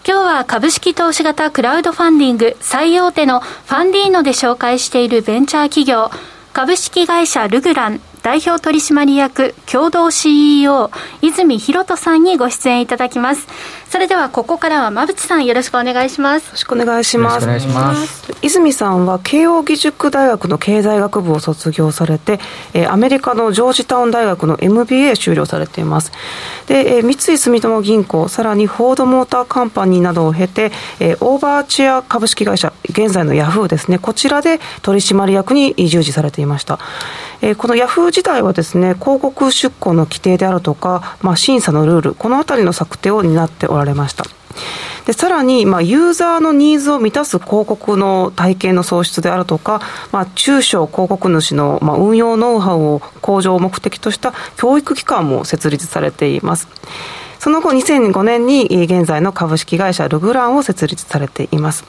[0.06, 6.12] 今日は株式投資型クラウドファンディング最大手のファンディーノで紹介しているベンチャー企業、
[6.52, 8.00] 株式会社ルグラン。
[8.26, 10.90] 代表取締役共同 CEO
[11.22, 13.46] 泉博人さんにご出演いただきます。
[13.88, 16.46] それではここからは馬淵さんよろしくお願いします。
[16.46, 17.44] よろしくお願いします。
[17.44, 18.34] お願いします。
[18.42, 22.40] 泉さんは慶應義塾大学の経済学部を卒業されて、
[22.74, 26.10] えー、アメリカのジョージタウン大学の MBA 修了されています。
[26.66, 34.00] で、えー、三井住友銀行さらにフォードモーターカンパニーなどを経て、えー、オーバーチェア株式会社現在のヤフーですね。
[34.00, 36.80] こちらで取締役に従事されていました。
[37.40, 44.24] えー、このヤフー自体はですね広告出稿の規定であるとか、まあ、審査のルールこの辺りの策定を担っておられました。
[45.04, 56.68] でさらに、まあ、ユーザーのニーズを満たす広告の体験の創出であるとか、まあ、中小広告主の、まあ、運用ノウハウを向上を目的とした教育機関も設立されています。
[57.38, 61.84] その後2005年に現在の株式会社ルグランを設立されています。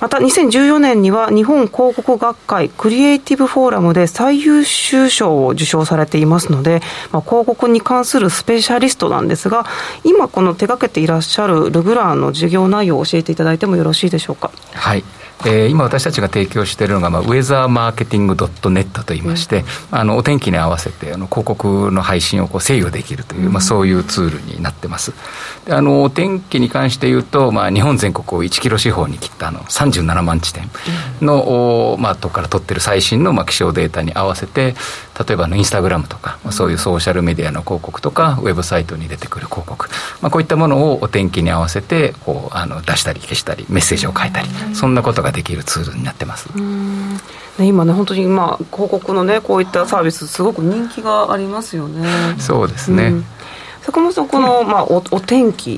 [0.00, 6.80] また2014年には日本広告学会クリエイティブフォーラムで最優秀賞を受賞されていますので、
[7.10, 9.66] まあ、広告に関するスペシャリストなんですが
[10.04, 14.52] 今この手掛けていらっしゃるルグランの授業内容を教えていただいてもよろしいでしょうか？
[14.74, 15.02] はい。
[15.46, 25.12] えー、今私たちが提供しているのが、まあ、ウェザーマーケティングドットネットといいまして、うん、あのお天気に合わせてあの広告の配信をこう制御できるという、まあ、そういうツールになってます。
[25.64, 30.68] であのお天気に関して言うと、まあ、日本全国を1キロ四方に切ったあの37万地点
[31.20, 34.74] の、うん、まあ、とこから取ってる最新の、まあ、気象データに合わせて
[35.26, 39.88] 例えばのインスタグラムとか、まあ、そういうソーシャルメディアの広告とかウェブサイトに出てくる広告、
[40.20, 46.48] まあ、こういったものをお天気に合わせてこうあの出したり消したりメッセージを書いたりそんなことができるツールになってます。
[47.58, 52.06] 今ね本当にまあ広告のねこういったサービスすごく人気がありますよね。
[52.38, 53.06] そうですね。
[53.06, 53.24] うん
[53.88, 55.70] 坂本さん、この、まあ、おお天気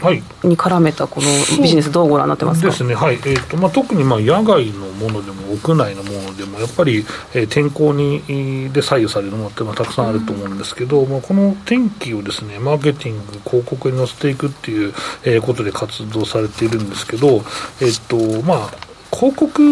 [0.43, 1.29] に絡めたこの
[1.63, 2.67] ビジネス、どうご覧になってますか？
[2.67, 3.15] ですね、はい。
[3.15, 14.93] えーとまあ、特にまあ野外のものでも屋内のものでも、やっぱり、えー、天候にで左右されるものってまあたくさんあると思うんですけど、うん、まあ、この天気をですねマーケティング、広告に載せていくっていう、
[15.23, 18.71] えー、ことで活動されているんですけど、えーとまあ、
[19.13, 19.63] 広告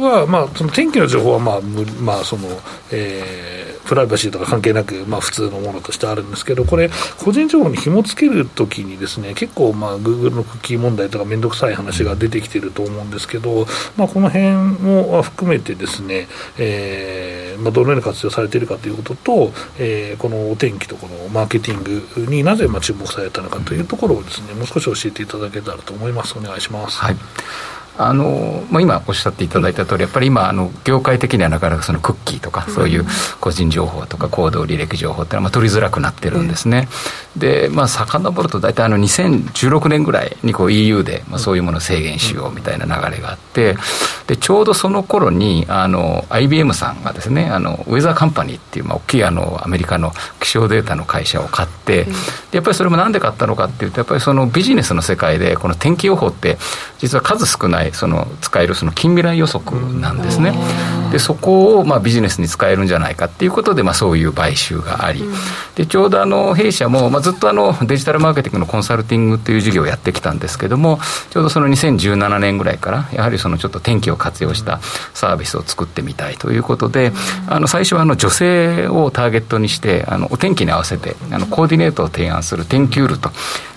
[0.00, 1.60] は、まあ、その天気の情報は、まあ
[2.00, 2.48] まあその
[2.92, 6.90] えー、プライバシーとか関係なく、まあ、普通のものとしてあるんですけど、これ、
[7.24, 16.28] 個人情報に紐付けるときにですね、結構、まあ、グーグルのクッキー問題とか面倒くさい話が出てきてると思うんですけど、まあ、この辺も含めてですね、
[16.58, 26.36] えーまあ、どのように活用されているかということと、えー、このお天気とこのマーケティングになぜまあ注目されたのかというところをですね、もう少し教えていただけたらと思います。
[26.36, 26.98] お願いします。
[26.98, 27.16] はい
[27.98, 33.04] あのまあ、今おっしゃっていただいた通りやっぱり今あの業界的にはなかなかそのクッキーとかそういう
[33.40, 36.88] 個人情報とか行動履歴情報っていうのはまあ取りづらくなってるんですね、
[37.36, 43.76] でまあ遡ると大体あの2016年ぐらいにこう EU でまあそういうものを制限しようみたいな流れがあって
[44.26, 52.12] でちょうどその頃にあの IBM さんがですねあのウェザーカンパニーっていうまあ大きいあのアメリカの気象データの会社を買ってで
[52.52, 56.58] やっぱりそれもなんで買ったのかっていうとやっぱりそのビジネスの世界でこの天気予報って
[56.98, 60.52] 実は数少ないその使えるその近未来予測なんですね。
[61.12, 65.22] でそこをまあビジネスに使えるんじゃないかっていうことでまあそういう買収があり、
[65.76, 70.98] でちょうどあの弊社もまあずっとあのデジタルマーケティングのコンサルティングという事業をやってきたんですけども
[71.30, 74.80] ちょうどその2017年ぐらいからやはりそのちょっと天気を活用した
[75.12, 77.12] サービスを作ってみたいということで、
[77.48, 83.30] あの最初はあの女性をターゲットにしてあのお天気に合わせてあのコーディネートを提案する天気ュールと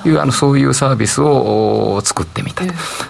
[0.07, 2.63] いうあのそういうサービスを作ってみた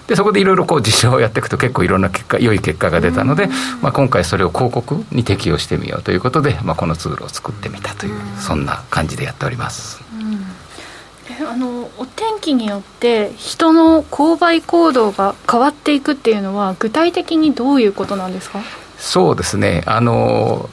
[0.08, 3.48] でそこでいろいろこう実証をやっていくと結構いろんな結果良い結果が出たので、
[3.82, 10.00] まあ、今回それを広告に適用してみようということで、まあ、このツールを作ってみたというそんな感じでやっております。
[11.50, 18.62] あのお天気によって人の購買行動が変わっていくっていうのは具体的にどういうことなんですか？
[18.98, 19.84] そうですね。
[19.86, 20.70] あの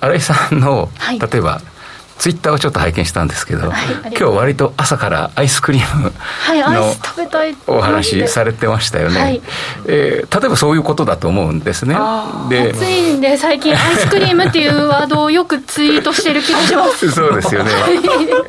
[0.00, 1.60] 新井さんの、はい、例えば
[2.18, 6.12] ツイッターをちょっと拝見したんですけど、はい、今日割と朝からアイスクリーム
[7.66, 9.42] のお話されてましたよね、はい、
[9.86, 11.94] えー、例えばそういうことだと思うんですね。
[12.48, 17.10] で暑いんで最近アイスクリームっていうワードをよくツイートしてる気がします。
[17.12, 17.70] そうですよね。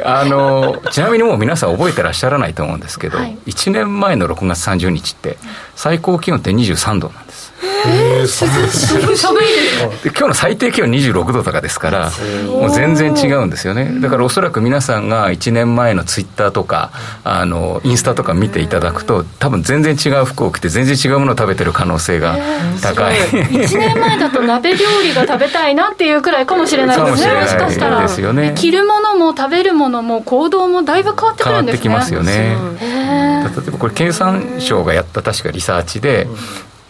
[0.04, 5.38] あのちなみにもう皆さん覚えてらっしゃらないと思うんですけど、はい、1年前の6月30日って
[5.76, 12.12] 最高気温って23度なんですえー、寒いですで今日の最低気温26度とかですから
[12.46, 14.00] もう全然違うんですよね。
[14.00, 16.92] だからおそらく皆さんが1年前のツイッターとか
[17.24, 22.38] あのインスタとか見ていただくと多分全然違う服を着て全然違うものを食べてる可能性が
[22.82, 27.34] 高い、えー、1年前だと鍋料理が食べたいなっていうくらいかもしれないですね。
[27.34, 28.02] もしかしたら。
[28.02, 31.84] ですよ、ね、着るものも食べるものも行動もだいぶ変わってくるんですね。
[31.84, 32.58] 変わってきますよね。
[32.80, 36.28] 例えばこれ経産省がやった確かリサーチで、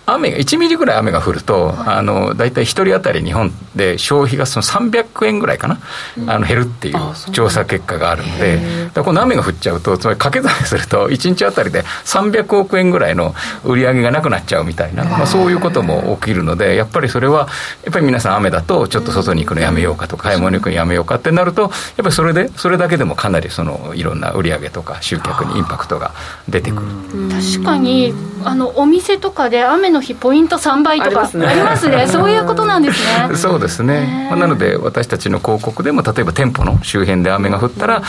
[0.10, 5.80] 雨が1ミリぐらい雨が降ると、あの大体1人当たり日本で消費がその300円ぐらいかな、
[6.28, 8.60] あの減るっていう調査結果があるので、
[8.94, 17.50] だこの雨が降っちゃうと、つまり掛け算すると、1日当たりで300億円ぐらいの売り上げがなくなっちゃうみたいな、まあ、そういうことも起きるので、やっぱりそれは、
[17.84, 26.14] やっぱり皆さん、雨だと、ちょっと外に行くのやめようかとか、買い物に行くのやめようかってなると、やっぱりそれで、それだけでもかなりそのいろんな売り上げとか、集客にインパクトが
[26.48, 26.88] 出てくる。
[27.30, 32.08] 確かにあのお店とかで雨の日ポイント3倍とかありますね。
[32.08, 33.36] そういうことなんですね。
[33.38, 38.02] そうですね、まあ、なので私たちの広告でも例えば店舗の周辺で雨が降ったら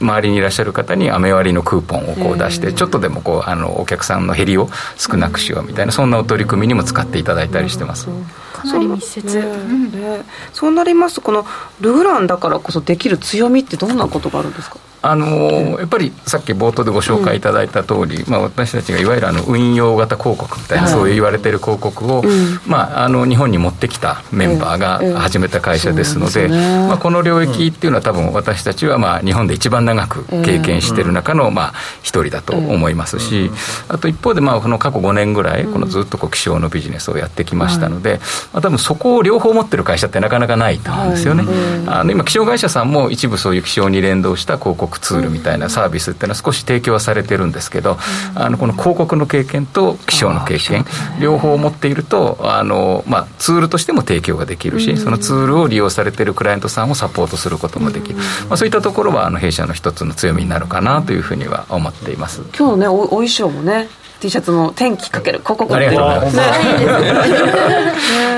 [0.00, 8.06] 周りにいらっしゃる方に雨割りのクーポンをこう出してちょっとでもこうあのお客さんの減りを少なくしようみたいなそんなお取り組みにも使っていただいたりしてます。
[8.52, 11.46] かなり密接、ねね、そうなりますとこの
[11.80, 14.78] ルグランだからこそできる強みってどんなことがあるんですか？
[15.00, 33.50] あのやっぱりさっき冒頭でご紹介いただいた通り、うん、まあ、私たちがいわゆるあの運用型広告みたいな、はい、そういう言われてる広告を、うん、まあ、あの日本に持ってきたメンバーが始めた会社ですのでまあ、この領域っていうのは多分私たちはまあ日本で一番長く経験してる中のまあ一人だと思いますし、
[33.88, 38.20] あと一方でまあこの過去5年ぐらいこのずっとこう気象のビジネスをやってきましたので、
[38.52, 41.44] まあ、多分そこを両方持ってる会社ってなかなかないと思うんですよね。
[41.86, 47.98] あの今気象会社さんも一部そういう気象に連動した広告ツールみたいなサービスっていうのは少し提供はされてるんですけど、
[48.34, 50.84] あのこの広告の経験と気象の経験
[51.20, 58.16] 両方持っているとあの、まあ、ツールとしても提供ができるし、そのツールを利用されてるクライアントさんをサポートすることもできる、
[58.48, 62.42] まあ、そういったところはあの弊社の一つの強みになるかなというふうには思っています。
[62.56, 63.88] 今日ねおお衣装もね
[64.20, 66.62] T シャツの天気かける広告ありがとうございま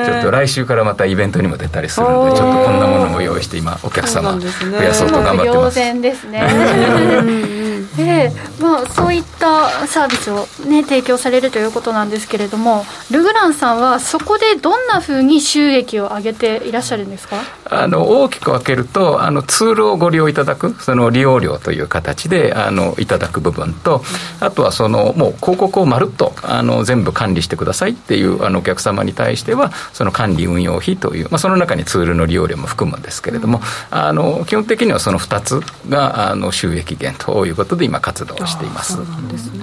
[0.05, 4.47] す、 ちょっと来週からまたイベントにも出たりするのでちょっとこんなものも用意して今お客様増
[4.83, 6.01] やそうと頑張ってます。
[6.01, 17.37] ですねで、まあ、そういったサービスを、ね、提供されるということなんですけれどもルグランさんはそこでどんなふうに収益を上げていらっしゃるんですか？
[17.64, 24.03] あの大きく分けるとあのツールをご利用いただくその利用料という形であのいただく部分と
[24.40, 38.99] あとはそのもう広告をまるっとあの全部管理してくださいっていうあのお客様に対してはその管理運用費という、まあ、その中にツールの利用料も含むんですけれども、あの基本的にはその2つがあの収益源ということで今活動しています。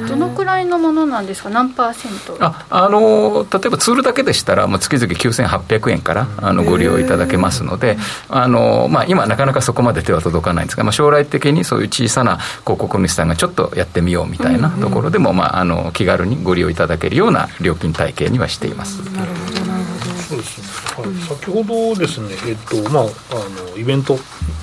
[0.07, 1.49] どのくらいのものなんですか？
[1.49, 2.37] 何パーセント？
[2.43, 7.97] ああの例えばツールだけでしたら、まあ、月々9800円からあのご利用いただけますので
[8.29, 18.99] あの、まあ、今なかなかそこまで手は届かないんですが、まあ、将来的にそういう小さな広告主さんがちょっとやってみようみたいなところでも、まあ、あの気軽にご利用いただけるような料金体系にはしています。
[19.13, 19.66] なるほど
[20.37, 24.17] そうですね、はい、先ほどですね、えっとまあ、あのイベント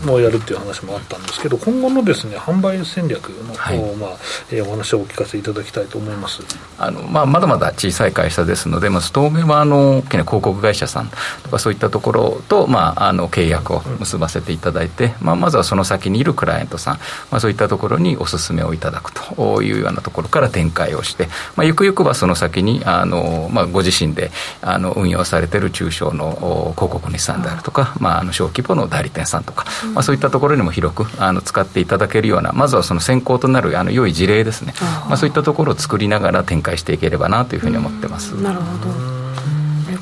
[0.05, 4.11] もやるっていう話もあったんですけど、今後のですね販売戦略の、はい、まあ
[4.51, 6.43] えー、お話をお聞かせいただきたいと思います。
[6.79, 11.11] あの、まあ、まだまだ小さい会社ですので、まず当面はあの大きな広告会社さん
[11.43, 16.95] とか、そういったところと、まあ、あの契約を結ばせていただいて、うん、まあ、まずはその先にいるクライアントさん、
[17.31, 34.75] まあ、そういったところにお勧めをいただくというようなところから展開をして、まあ、ゆくゆくはその先にあの、まあ、ご自身であの運用されている中小の広告主さんであるとか、まあ、あの小規模の代理店さんとか、まあ、そういったところにも広くあの使っていただけるようなまずはその先行となるあの良い事例ですね、
[35.09, 38.33] まあ、そういったところを作りながら展開していければなというふうに思ってます。
[38.41, 39.14] なるほど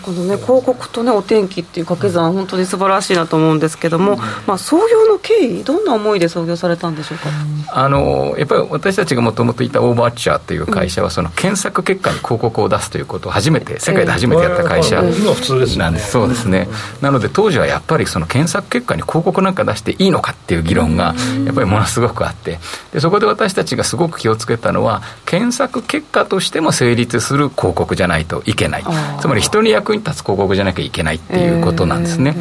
[0.02, 7.30] このね広告とねお天気っていう掛け算本当に素晴らしいなと思うんですけども、まあ創業の経緯どんな思いで創業されたんでしょうか？
[7.74, 15.00] あのやっぱり私たちがもともといたオーバーチャーという会社は、その検索結果に広告を出すということを初めて世界で初めてやった会社。
[15.02, 15.92] なん。
[15.94, 16.10] です。
[16.10, 16.68] そうですね。
[17.00, 22.58] なので当時はやっぱりその検索結果に広告なんか出していいのかっていう議論がやっぱりものすごくあって。
[22.92, 28.84] でそこで私たちがすごく気をつけたのは検索結果としても成立する広告じゃないといけない。
[29.20, 32.36] つまり人に役役に立つ広告じゃなきゃいけないっていうことなんですね。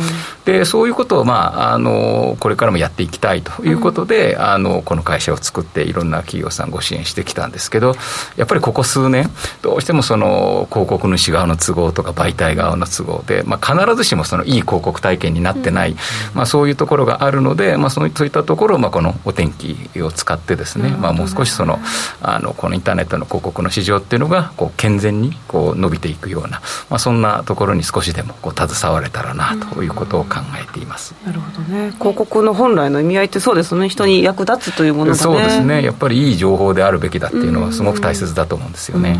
[0.46, 7.94] でそういうことを、まあ、あのこれからもやっていきたいということで、うん、あのこの会社を作っていろんな企業さんご支援してきたんですけど
[8.38, 9.30] やっぱりここ数年
[9.62, 15.98] どうしてもその広告主側の都合とか媒体側の都合で、まあ、必ずしもそのいい広告体験になってない、うん、
[16.34, 21.80] まあ、そういうところがあるので、まあ、そういったところを、まあ、このお天気を使ってですね、まあ、もう少しその
[22.22, 31.14] あのこのインターネットの広告の市場っていうのがこう健全にこう伸びていくような、まあ、そんなところに少しでもこう携われたらなということを考えています。
[31.26, 31.92] なるほどね。
[32.00, 33.90] 広告の本来の意味合いってそうですね。
[33.90, 35.84] 人に役立つというものが、ね、そうですね。
[35.84, 39.20] やっぱりいい情報であるべきだっていうのはすごく大切だと思うんですよね。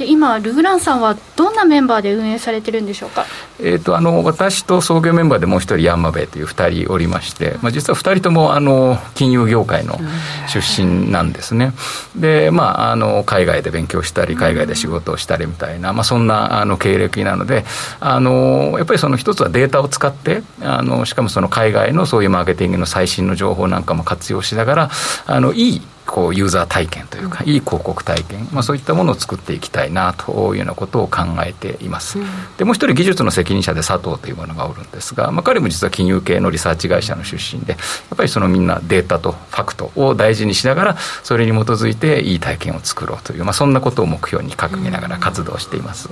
[0.00, 3.26] で今、ルーランさんはどんなメンバーで運営されてるんでしょうか、
[3.58, 10.00] えーと、あの私と創業メンバーでもう一人、ヤンマベイという2人おりまして、まあ、実は2人ともあの金融業界の
[10.48, 11.74] 出身なんですね、
[12.16, 17.66] でまあ、あの海外で勉強したり、海外で仕事をしたりみたいな、まあ、そんなあの経歴なので、
[18.00, 24.90] あのやっぱりその一つはデータを使ってあの、しかもその海外のそういうマーケティングの最新の情報なんかも活用しながら、
[25.26, 32.18] あのいいこうユーザー体験というか、いい広告体験、まあ、そういったものを作っていきたいなというようなことを考えています、
[32.58, 37.78] でもう一人技術の責任者で佐藤というものがおるんですが、まあ、彼も実は金融系のリサーチ会社の出身でや
[38.14, 46.08] っぱりそのみんなデータとファクトを大事にしながらそれに基づいていい体験を作ろうという、まあ、そんなことを目標に掲げながら活動しています。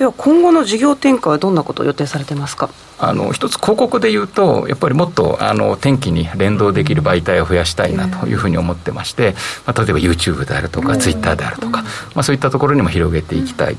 [0.00, 2.70] では今後の事業展開はどんなことを予定されてますか？
[2.98, 9.34] あの一つ広告で言うとやっぱりもっとあの天気に連動できる媒体を増やしたいなというふうに思ってまして、
[9.66, 11.82] まあ、例えば YouTube であるとか Twitter であるとか、
[12.14, 13.76] まあ、そういったところにも広げていきたい。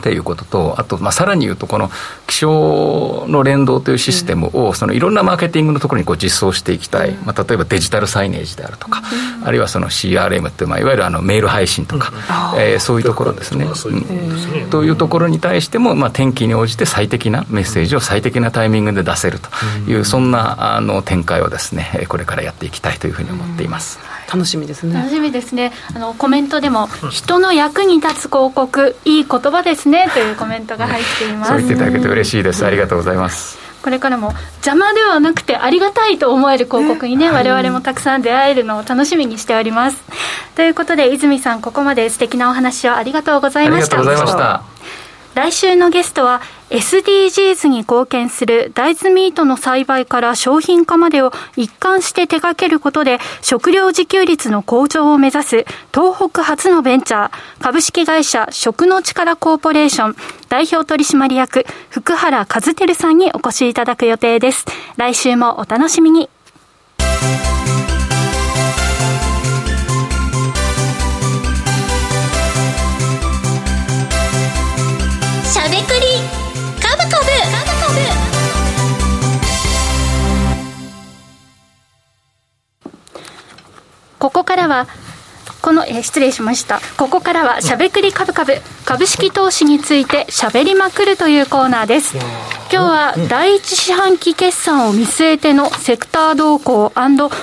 [0.00, 1.90] っていうことと、あと、まあ、さらに言うと、この
[2.26, 9.02] 気象の連動というシステムを、そのいろんなマーケティングのところにこう実装していきたい、まあ、例えばデジタルサイネージであるとか、
[9.44, 12.12] あるいはその CRM って、まあ、いわゆるあのメール配信とか、
[12.58, 13.66] えー、そういうところですね。
[14.70, 19.50] というところに対しても、まあ、天気に応じて最適なメッセージを最適なタイミングで出せると
[19.90, 23.98] いう、そんなあの展開をですね、これからやっていきたいというふうに思っています。
[24.32, 24.94] 楽しみですね。
[24.94, 25.72] 楽しみですね。
[25.94, 31.48] あのコメントでも人の役に立つ広告いい言葉ですねというコメントが入っています。
[31.50, 32.64] そう言っていただけて嬉しいです。
[32.64, 33.58] ありがとうございます。
[33.82, 40.02] これからも邪魔ではなくてありがたいと思える広告にね、我々もたくさん出会えるのを楽しみにしております。
[40.54, 43.98] ということで泉さんここまで素敵なお話をありがとうございました。
[43.98, 44.74] ありがとうございまし
[45.34, 45.40] た。
[45.40, 60.16] 来週のゲストは SDGs に貢献する大豆ミートの栽培から商品化までを一貫して手掛けることで食料自給率の向上を目指す東北初のベンチャー株式会社食の力コーポレーション
[60.48, 64.64] 代表取締役福原和輝さんにお越しいただく予定です。
[64.96, 66.28] 来週もお楽しみに。
[84.20, 84.86] ここからは
[85.60, 86.80] この、えー、失礼しました。
[86.96, 88.54] ここからはしゃべくり株株、
[88.84, 92.16] 株式投資についてしゃべりまくるというコーナーです。
[92.72, 96.92] 今日は第一四半期決算を見据えてのセクター動向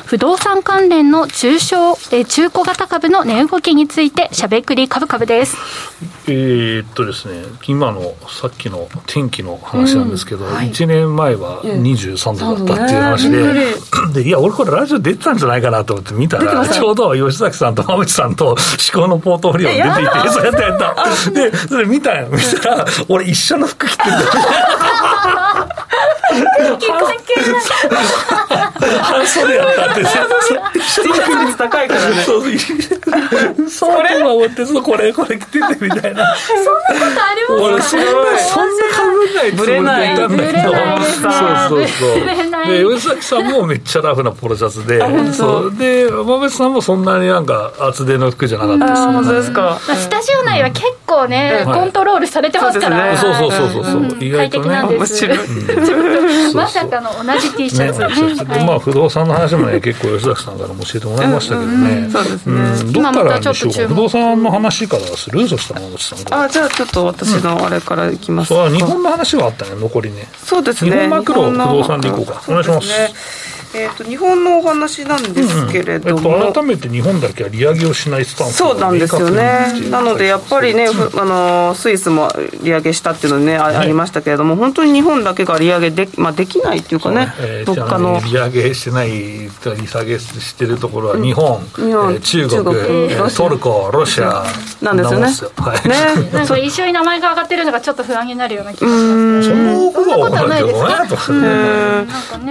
[0.05, 5.57] 不動産関連の中小、えー、中古型株の値動きについてしゃべくり株株です。
[6.29, 10.53] えー、っとですね、今のさっきの天気の話なんですけど、うん。
[10.53, 13.65] はい、1年前は23度だったっていう話で、ね、
[14.13, 18.57] でいや、俺これラジオ出てたんじゃないかなと思って見たら、ちょうど吉崎さんと馬渕さんと思
[18.93, 19.91] 考のポートフォリオに出てい
[20.23, 21.31] て、そうやったやった。
[21.31, 22.27] で、それ見たよ。
[22.29, 24.11] 見たら、俺一緒の服着てる。
[26.29, 28.76] 関係ない。
[28.79, 30.03] 半袖やったって。
[30.03, 32.15] 出力率高いからね。
[32.23, 32.43] そう、
[33.69, 36.35] そう、これ思って、そう、これ、これ着ててみたいな。
[36.35, 40.73] そんなことあります俺、そんな、そんなかぶんないつもりでいたんだけど。
[41.69, 42.27] そうそうそう。
[42.67, 44.99] で、吉崎さんもめっちゃラフなポロシャツで、
[45.33, 45.75] そう。
[45.75, 49.05] で、馬渕さんもそんなになんか厚手の服じゃなかったです。
[49.05, 49.79] 本当ですか。
[49.81, 53.17] スタジオ内は結構ね、コントロールされてますから。
[53.17, 54.17] そうそうそうそう。
[54.19, 54.81] 意外とね。
[54.83, 55.37] 面白い。
[56.53, 70.27] まさかの同じ T シャツ、ねねまあ不動産の話もね 結構吉崎さんからも教えてもらいましたけどね、そうですね、どっからにしようか不動産の話からするそしたら山口さんあじゃあちょっと私のあれからいきますか、日本の話はあったね残りね。
[70.43, 70.91] そうですね。
[70.91, 72.41] 日本マクロ不動産でいこうか。
[72.47, 82.29] お願いしますえーと、日本のお話なんですけれども、うんえっと、改めて日本だけは利上げをしないスタンスそうなんですよね、なのでやっぱりね、あのスイスも
[82.63, 89.49] 利上げしたっていうのね、ねありましたけれども、本当に日本だけが利上げで,、まあ、できないっていうかね、えー、物価の利上げしてない、利
[89.87, 94.45] 下げしてるところは日本、日本えー、中国、中トルコ、ロシア。
[94.81, 95.27] なんですよね。
[95.57, 96.29] はい、ね。
[96.31, 99.49] なんか一緒に名前が上がってるのがちょっと不安になるような気がします。
[99.49, 99.91] ね。
[99.91, 101.07] そんなことはないですか？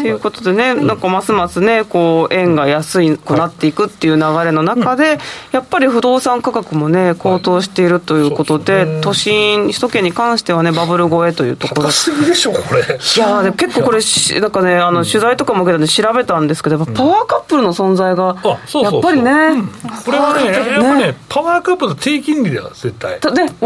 [0.00, 5.18] ということでね、なんかますますね、こう円が安くなっていくっていう流れの中で、
[5.52, 11.90] やっぱり不動産価格もね、高騰しているということで、都心、首都圏に関してはね、バブル超えというところ。
[11.90, 12.80] すぎでしょ、これ。
[12.82, 14.00] いやで結構これ、
[14.40, 19.62] なんかね、あの取材とかも受けたんで調べたんですけど、パワーカップルの存在が、やっぱりね、
[20.04, 23.12] これはね、やっぱね、パワーカップル低金利だよ、絶対。
[23.12, 23.20] ね、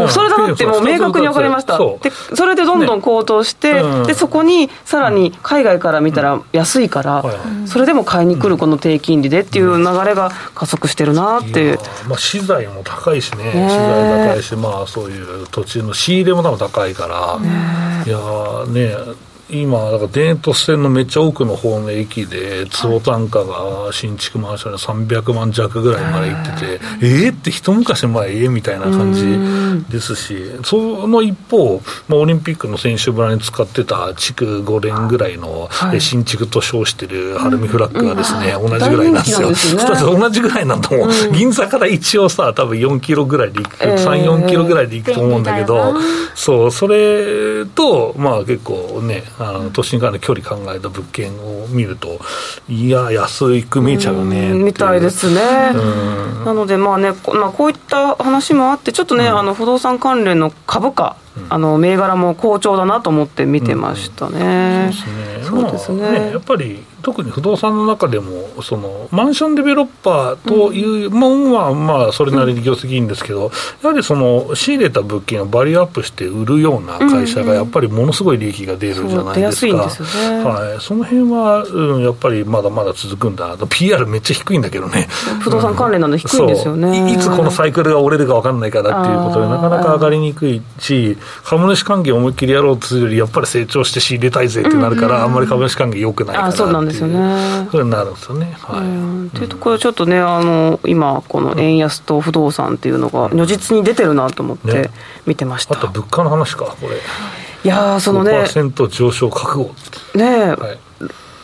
[0.09, 1.77] それだなってもう明確に分かりました。
[1.77, 7.23] で、それでどんどん高騰して、で、そこにさらに海外から見たら安いから、
[7.65, 11.79] それでも買いに来るこの低金利でっていう流れが加速してるなっていう。
[12.07, 17.39] まあ、資材も高いしね、資材高いし、まあ、そういう土地の仕入れも多分高いから、
[18.05, 18.17] いや
[18.67, 18.95] ね、
[19.49, 35.69] 今、だから田園都市線のめっちゃ奥の方の駅で、坪単価が新築マンションで300万弱ぐらいまで行ってて、えーって一昔前、ええみたいな感じですし、その一方、まあ、オリンピックの選手村に使ってた築5年ぐらいの
[35.99, 39.49] 新築と称してる晴海フラッグがですね、同じぐらいなんですよ。
[39.49, 41.09] 2つ 同じぐらいなんと思う。
[41.33, 45.95] 銀座から一応さ、多分4キロぐらいで行く、3、4キロぐらいで行くと思うんだけど、
[46.35, 52.19] そう、それと、まあ結構ね、あの都心からの距離考えた物件を見ると、
[52.69, 55.73] いや、安く見えちゃうねみたいですね。
[56.45, 61.15] なので、まあね、まあ、こういった話もあって、ちょっとね、あの不動産関連の株価、
[61.49, 64.91] あの銘柄も好調だなと思って見てましたね。
[65.43, 66.11] そうですね。
[66.11, 66.31] ね。
[66.31, 71.41] やっぱり特に不動産の中でも、そのマンションデベロッパーというもん。
[71.51, 73.51] は、まあ、それなりに業績いいんですけど、
[73.81, 85.07] やはりその仕入れた物件をバリューアップして売るような会社が、やっぱりものすごい利益が出るじゃないですか、はい、その辺は、うん、やっぱりまだまだ続くんだ、PR めっちゃ低いんだけどね、
[85.41, 96.65] 不動産関連なんで低いんですよね、いつこのサイクルが折れるか分かんないからっていうことで、なかなか上がりにくいし、株主還元を思いっきりやろうとするより、やっぱり成長して仕入れたいぜってなるから、あんまり株主還元よくないからっていう。
[96.65, 98.57] そうなんですよねふうになるんですよね。
[98.59, 104.89] はい、というところちょっとねあの今この円安と不動産っていうのが如実に出てるなと思って
[105.25, 105.75] 見てました。
[105.75, 106.97] ね、あと物価の話かこれ。
[107.63, 108.31] いやそのね。
[108.31, 110.17] 5%上昇覚悟。
[110.17, 110.79] ね、はい、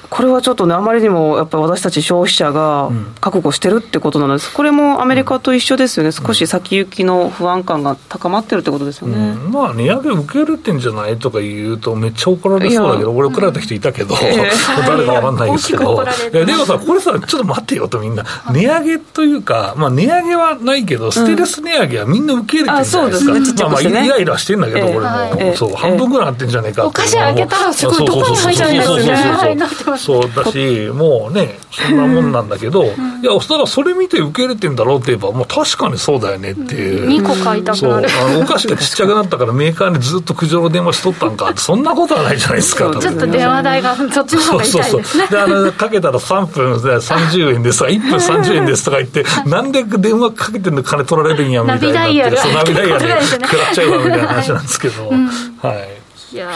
[0.10, 2.89] これはちょっとね、あまりにもやっぱり私たち消費者が
[3.20, 25.05] 覚悟してるってことなんです、これもアメリカと一緒ですよね、少し先行きの不安感が高まってるってことですよね、うん、まあ、値上げ受けるってんじゃないとか言うと、めっちゃ怒られそうだけど、俺、怒られた人いたけど、えー、 誰か分かんないですけど、でもさ、これさ、ちょっと待ってよと、みんな、値上げというか、まあ、値上げはないけど、ステルス値上げはみんな受け入れてるじゃないですか、うんすね、まあ、まあ、イライラしてんだけど、これも、
[25.39, 29.55] えー、そう、半分ぐらいなってんじゃないかお菓子あげたら、すごい、どこに入っちゃうんですよね、
[29.98, 32.88] そうだし、もうね、そんなもんなんだけど、い
[33.24, 37.08] や、そらそれ見て受け入れてんだろうって言えば、もう確かにそうだよねっていう。
[37.08, 38.08] 2個買いたくなる。
[38.10, 42.95] あのお菓子がちっちゃくなったからメーカーにずっと苦情の電話しとったんかって、そんなことはないじゃないですか。
[43.00, 44.84] ちょっと電話代がそっちの方が痛いですね。
[44.84, 51.88] そうそうそうで、あの、かけたら3分で30円ですとか、1分30円ですとか言って、なんで電話かけてんの金取られるんやみたいな。
[51.88, 52.38] ナビダイヤル。
[52.38, 55.98] ナビダイヤルで食らっちゃうわみたいな話なんですけど、はい。
[56.30, 56.50] いや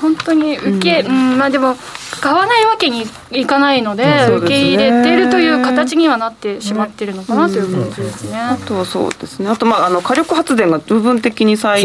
[0.00, 1.76] 本当に受け、うん、うん、まあでも、
[2.20, 8.38] 買わないわけにいかないので、うん、受け入れてるという形にはなってしまってるのかなという感じですね。
[8.38, 11.84] あとはそうですね、あと、まあ、あの火力発電が部分的に再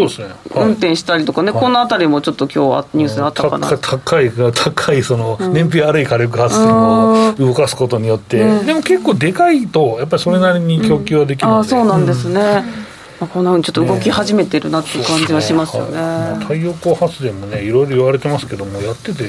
[0.54, 12.86] 運転したりとかね、ねはい、このあたりもちょっと今日はニュースであったかな、高い、高い、その燃費悪い火力発電を動かすことによって、でも結構でかいと、やっぱりそれなりに供給はできるので、あそうなんですね。
[13.20, 15.98] まあ、こんなふうにちょっと動き始めてるなっていう感じはしますよね、ね。
[15.98, 19.24] まあ、太陽光発電もねいろいろ言われてますけどもやってて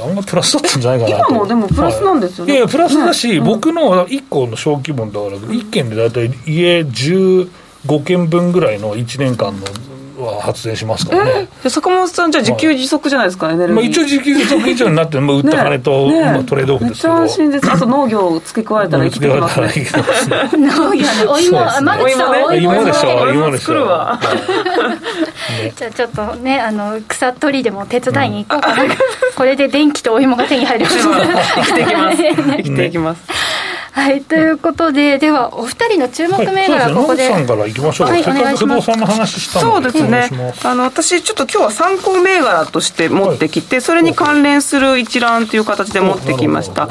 [0.00, 9.66] 案外プラスだったんじゃないかな今もでもプラスなんですよね、はい、いやプラスだし、ね、僕の1個の小規模だから1軒で大体家15軒分ぐらいの1年間の
[10.24, 11.48] は発電しますからね。
[11.64, 13.74] え坂本さん、じゃあ自給自足じゃないですか、エネルギー。
[13.76, 17.14] まあ、一応自給自足以上になって、まあ、売った金と、ねまあ、トレードオフですけど。
[17.14, 17.70] めっちゃ安心です。
[17.70, 19.68] あと農業を付け加えたら生きてきますね。
[20.54, 23.74] 農業ね、お芋、マルチさんお芋でしょ、芋でしょ。
[25.76, 28.94] じゃあちょっとね、あの、草取りでも手伝いに行こうかな。
[29.34, 30.86] これで電気とお芋が手に入る。
[31.56, 32.16] 生きていきます。
[32.58, 33.22] 生きていきます。
[33.98, 37.28] はいということでではお二人の注目銘柄、ここで。
[37.28, 40.54] さんからいきましょう、はい、せっかく不動産の話したのでそうですね。
[40.64, 46.88] あの私ちょっと今日は参考銘柄として持ってきて、はい、それに関連する一覧という形で持ってきました。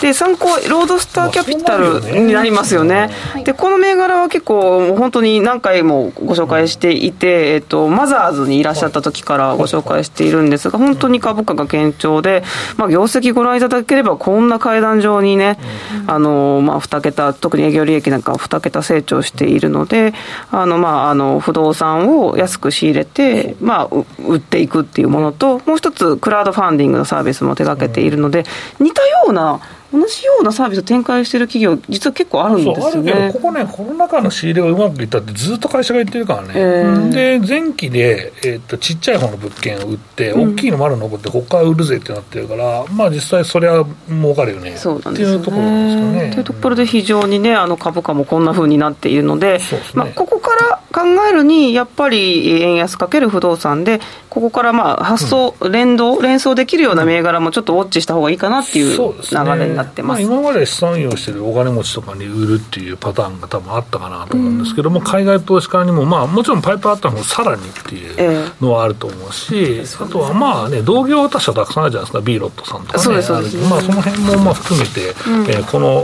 [0.00, 3.10] で参考ロードスターキャピタルになりますよね、
[3.44, 12.42] でこの銘柄は結構本当に何回もご紹介していて、えっと、マザーズにいらっしゃった時からご紹介しているんですが本当に株価が堅調で、
[12.76, 15.58] まあ、業績ご覧いただければこんな階段上にね、
[16.06, 20.12] あのまあ、2桁特に営業利益なんかは2桁成長しているので
[20.50, 23.88] あの、まあ、あの不動産を安く仕入れて、まあ、
[24.26, 28.44] 売っていくっていうものともう一つクラウドファンディングのサービスも手掛けているので
[28.78, 29.60] 似たような
[29.92, 33.30] 同じようなサービスを展開している企業、実は結構あるんですよね。
[33.32, 44.76] ここね、コロナ禍の仕入れがうまくいったって、ずっと会社が言ってるからね、えー、で前期で、えーと、ちっちゃい方の物件を売って、大きいの丸残って、ここから売るぜってなってるから、まあ、実際、それは儲かるよね。
[44.76, 46.30] そうなんです、ね、っていうところですかね。
[46.32, 49.62] というところで、非常にね、あの株価もこんなふうになっているので、でね、
[49.94, 60.22] まあ、ここから考えるに、やっぱり円安かける不動産で、ここからまあ発想、うん、連動、連想できるような銘柄もちょっとウォッチした方がいいかなっていう流れになってます。
[60.22, 76.02] まあ、今まで資産運用してるお金持ちとかに売るっていうパターンが多分あったかなと思うんですけども、うん、海外投資家にも、まあ、もちろんパイプあったのもさらにっていうのはあると思うし、えー、あとはまあね、同業他社たくさんあるじゃないですか、ビーロットさんとかね、そうですまあ、その辺もまあ含めて、うん、えー、この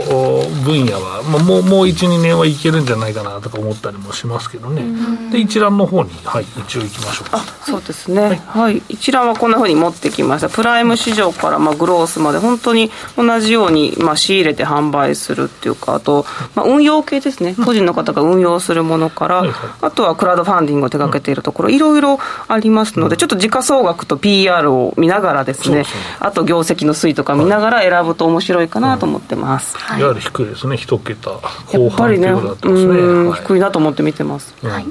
[0.63, 7.39] 分野は、まあ、もうもう1、2年はいけるんじゃないかなとか思ったりもしますけどね、うん、で一覧の方に、はい、一応いきましょうか。
[7.65, 19.43] そうですね、はい、はい、一覧はこんなふうに持ってきました、プライム市場からまあグロースまで、本当に同じようにまあ仕入れて販売するっていうか、あと、まあ、運用系ですね、個人の方が運用するものから、
[19.81, 25.85] あとはクラウドファンディングを手掛けているところ、いろいろありますので、ちょっと時価総額と PR を見ながらですね、
[26.19, 29.77] あと業績の推移とか見ながら選ぶと面白いかなと思ってます。
[29.97, 30.01] い。
[30.03, 33.33] わゆる低いですね、一桁後半ということだったんですね。
[33.43, 34.53] 低いなと思って見てます。
[34.63, 34.85] はい。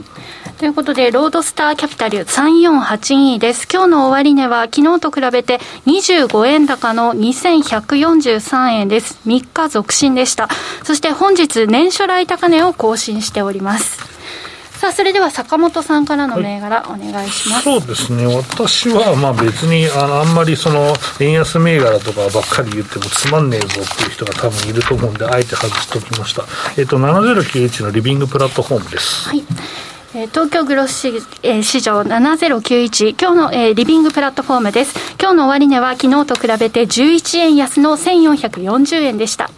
[0.59, 3.69] ということで、ロードスターキャピタル3482です。
[3.71, 9.19] 今日の終値は昨日と比べて25円高の2143円です。
[9.27, 10.49] 3日続伸でした。
[10.85, 14.17] そして本日年初来高値を更新しております。
[14.77, 17.65] さあ、それでは坂本さんからの銘柄、お願いします。
[17.65, 18.27] そうですね。
[18.27, 26.45] 私は、まあ別に、あの、あんまりその、円安銘柄とかばっかり言ってもつまんねえぞっていう人が多分いると思うんで、あえて外しておきました。
[26.77, 29.29] えっと、7091のリビングプラットフォームです。
[29.29, 29.43] はい。
[30.25, 31.09] 東京グロス市,、
[31.43, 34.95] えー、市場7091、今日の、えー、リビングプラットフォームです。
[35.21, 39.51] 今日の終値は昨日と比べて11円安の1440円でした。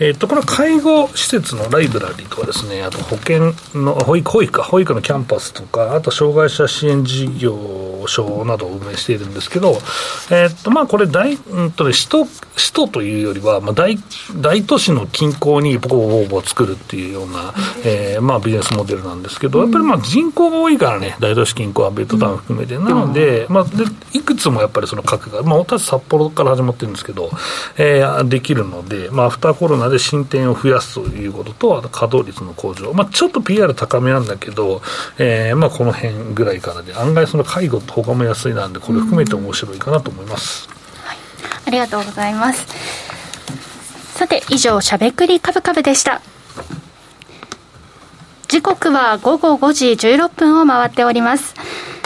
[0.00, 9.78] えっと、この介護施設のライブラリーとかですね、あと保険の、保育、保育か、保育のキャンパスとか、あと障害者支援事業所などを運営しているんですけど、
[10.30, 12.32] えっと、まあ、これ大、うんとね、首都、首
[12.74, 13.98] 都というよりは、まあ、大、
[14.40, 17.52] 大都市の近郊にボコボコボコ作るっていうような、
[17.84, 27.30] えー、まあ、ビジネスモデルなんですけど、やっぱりまあ、人口が多いからね、大都市近郊はベッドタウン含めて、なので、まあ、で、いくつもやっぱりその核が、まあ、私札幌から始まってるんですけど、
[27.76, 34.82] えー、できるので、まあ、アフターコロナで進展を増やすということと、あと稼働率の向上、まあ、ちょっと PR 高めなんだけど、
[35.18, 40.68] えーまあ、この辺ぐらいからで、案外その介護と他も安いなんで、これ含めて面白いかなと思います。
[41.04, 41.16] はい、
[41.66, 42.66] ありがとうございます。
[44.14, 46.20] さて、以上、しゃべくりカブカブでした。
[48.48, 51.54] 時刻は午後5時16分を回っております。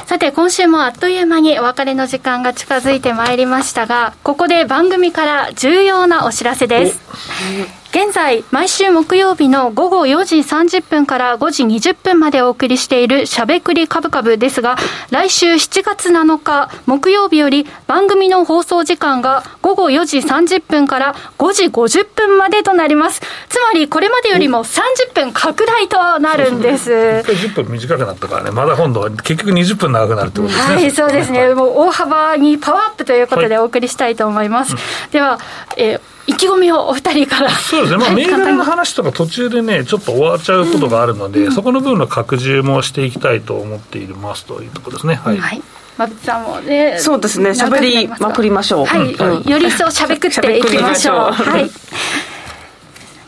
[0.06, 7.81] さて、今週もあっという間にお別れの時間が近づいてまいりましたが、ここで番組から重要なお知らせです。
[7.92, 14.78] 現在、毎週木曜日の午後4時30分から5時20分までお送りしているしゃべくりカブカブですが、
[15.10, 23.20] 来週7月7日木曜日より番組の放送時間が午後4時30分から5時50分までとなります。
[23.50, 26.90] つまり、これまでよりも30分拡大となるんです。
[26.90, 30.74] 10分短くなったからね、まだ今度は結局20分長くなるってことですね。
[30.76, 31.52] はい、そうですね。
[31.52, 34.72] もう大幅にパワーアップということでお送りしたいと思います。
[34.72, 35.38] はい、では、
[35.76, 45.20] えー意気込みをお二人から そうですね、まあ、銘柄の話とか途中でね、ちょっと終わっちゃうことがあるので、うん、そこの部分の拡充もしていきたいと思っていますというところですね。
[45.24, 45.62] はい、はい
[45.98, 48.86] まぶさんもね、そうですね、喋りまくりましょう。
[48.86, 51.32] はい、うん、より一層しゃべくっていきましょう。
[51.32, 51.70] はい。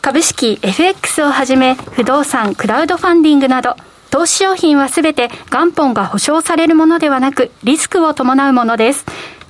[0.01, 3.75] 株式 FX をはじめ、不動産、クラウドファンディングなど、
[4.09, 9.05] 投資商品はすべて元本が保証されるものではなく、リスクを伴うものです。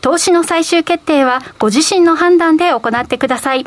[0.06, 3.66] 投資の最終決定はご自身の判断で行ってください。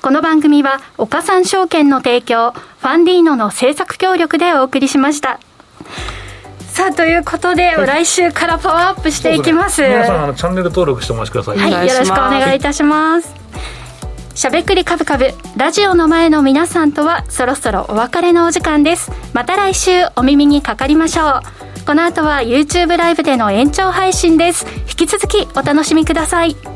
[0.00, 5.40] この番組は岡三証券の提供、ファンディーノの制作協力でお送りしました。
[6.60, 9.82] さあということで、はい、来週からパワーアップしていきます。
[9.82, 11.58] 皆さんあのチャンネル登録してお待ちください。
[11.58, 13.34] はい、よろしくお願いいたします。
[14.36, 24.66] しゃべくりカブカブラジオの前の皆さんとはそろそろお別れのお時間ですまた来週お耳にかかりましょうこの後は YouTube ライブでの延長配信です。
[24.88, 26.75] 引き続きお楽しみください。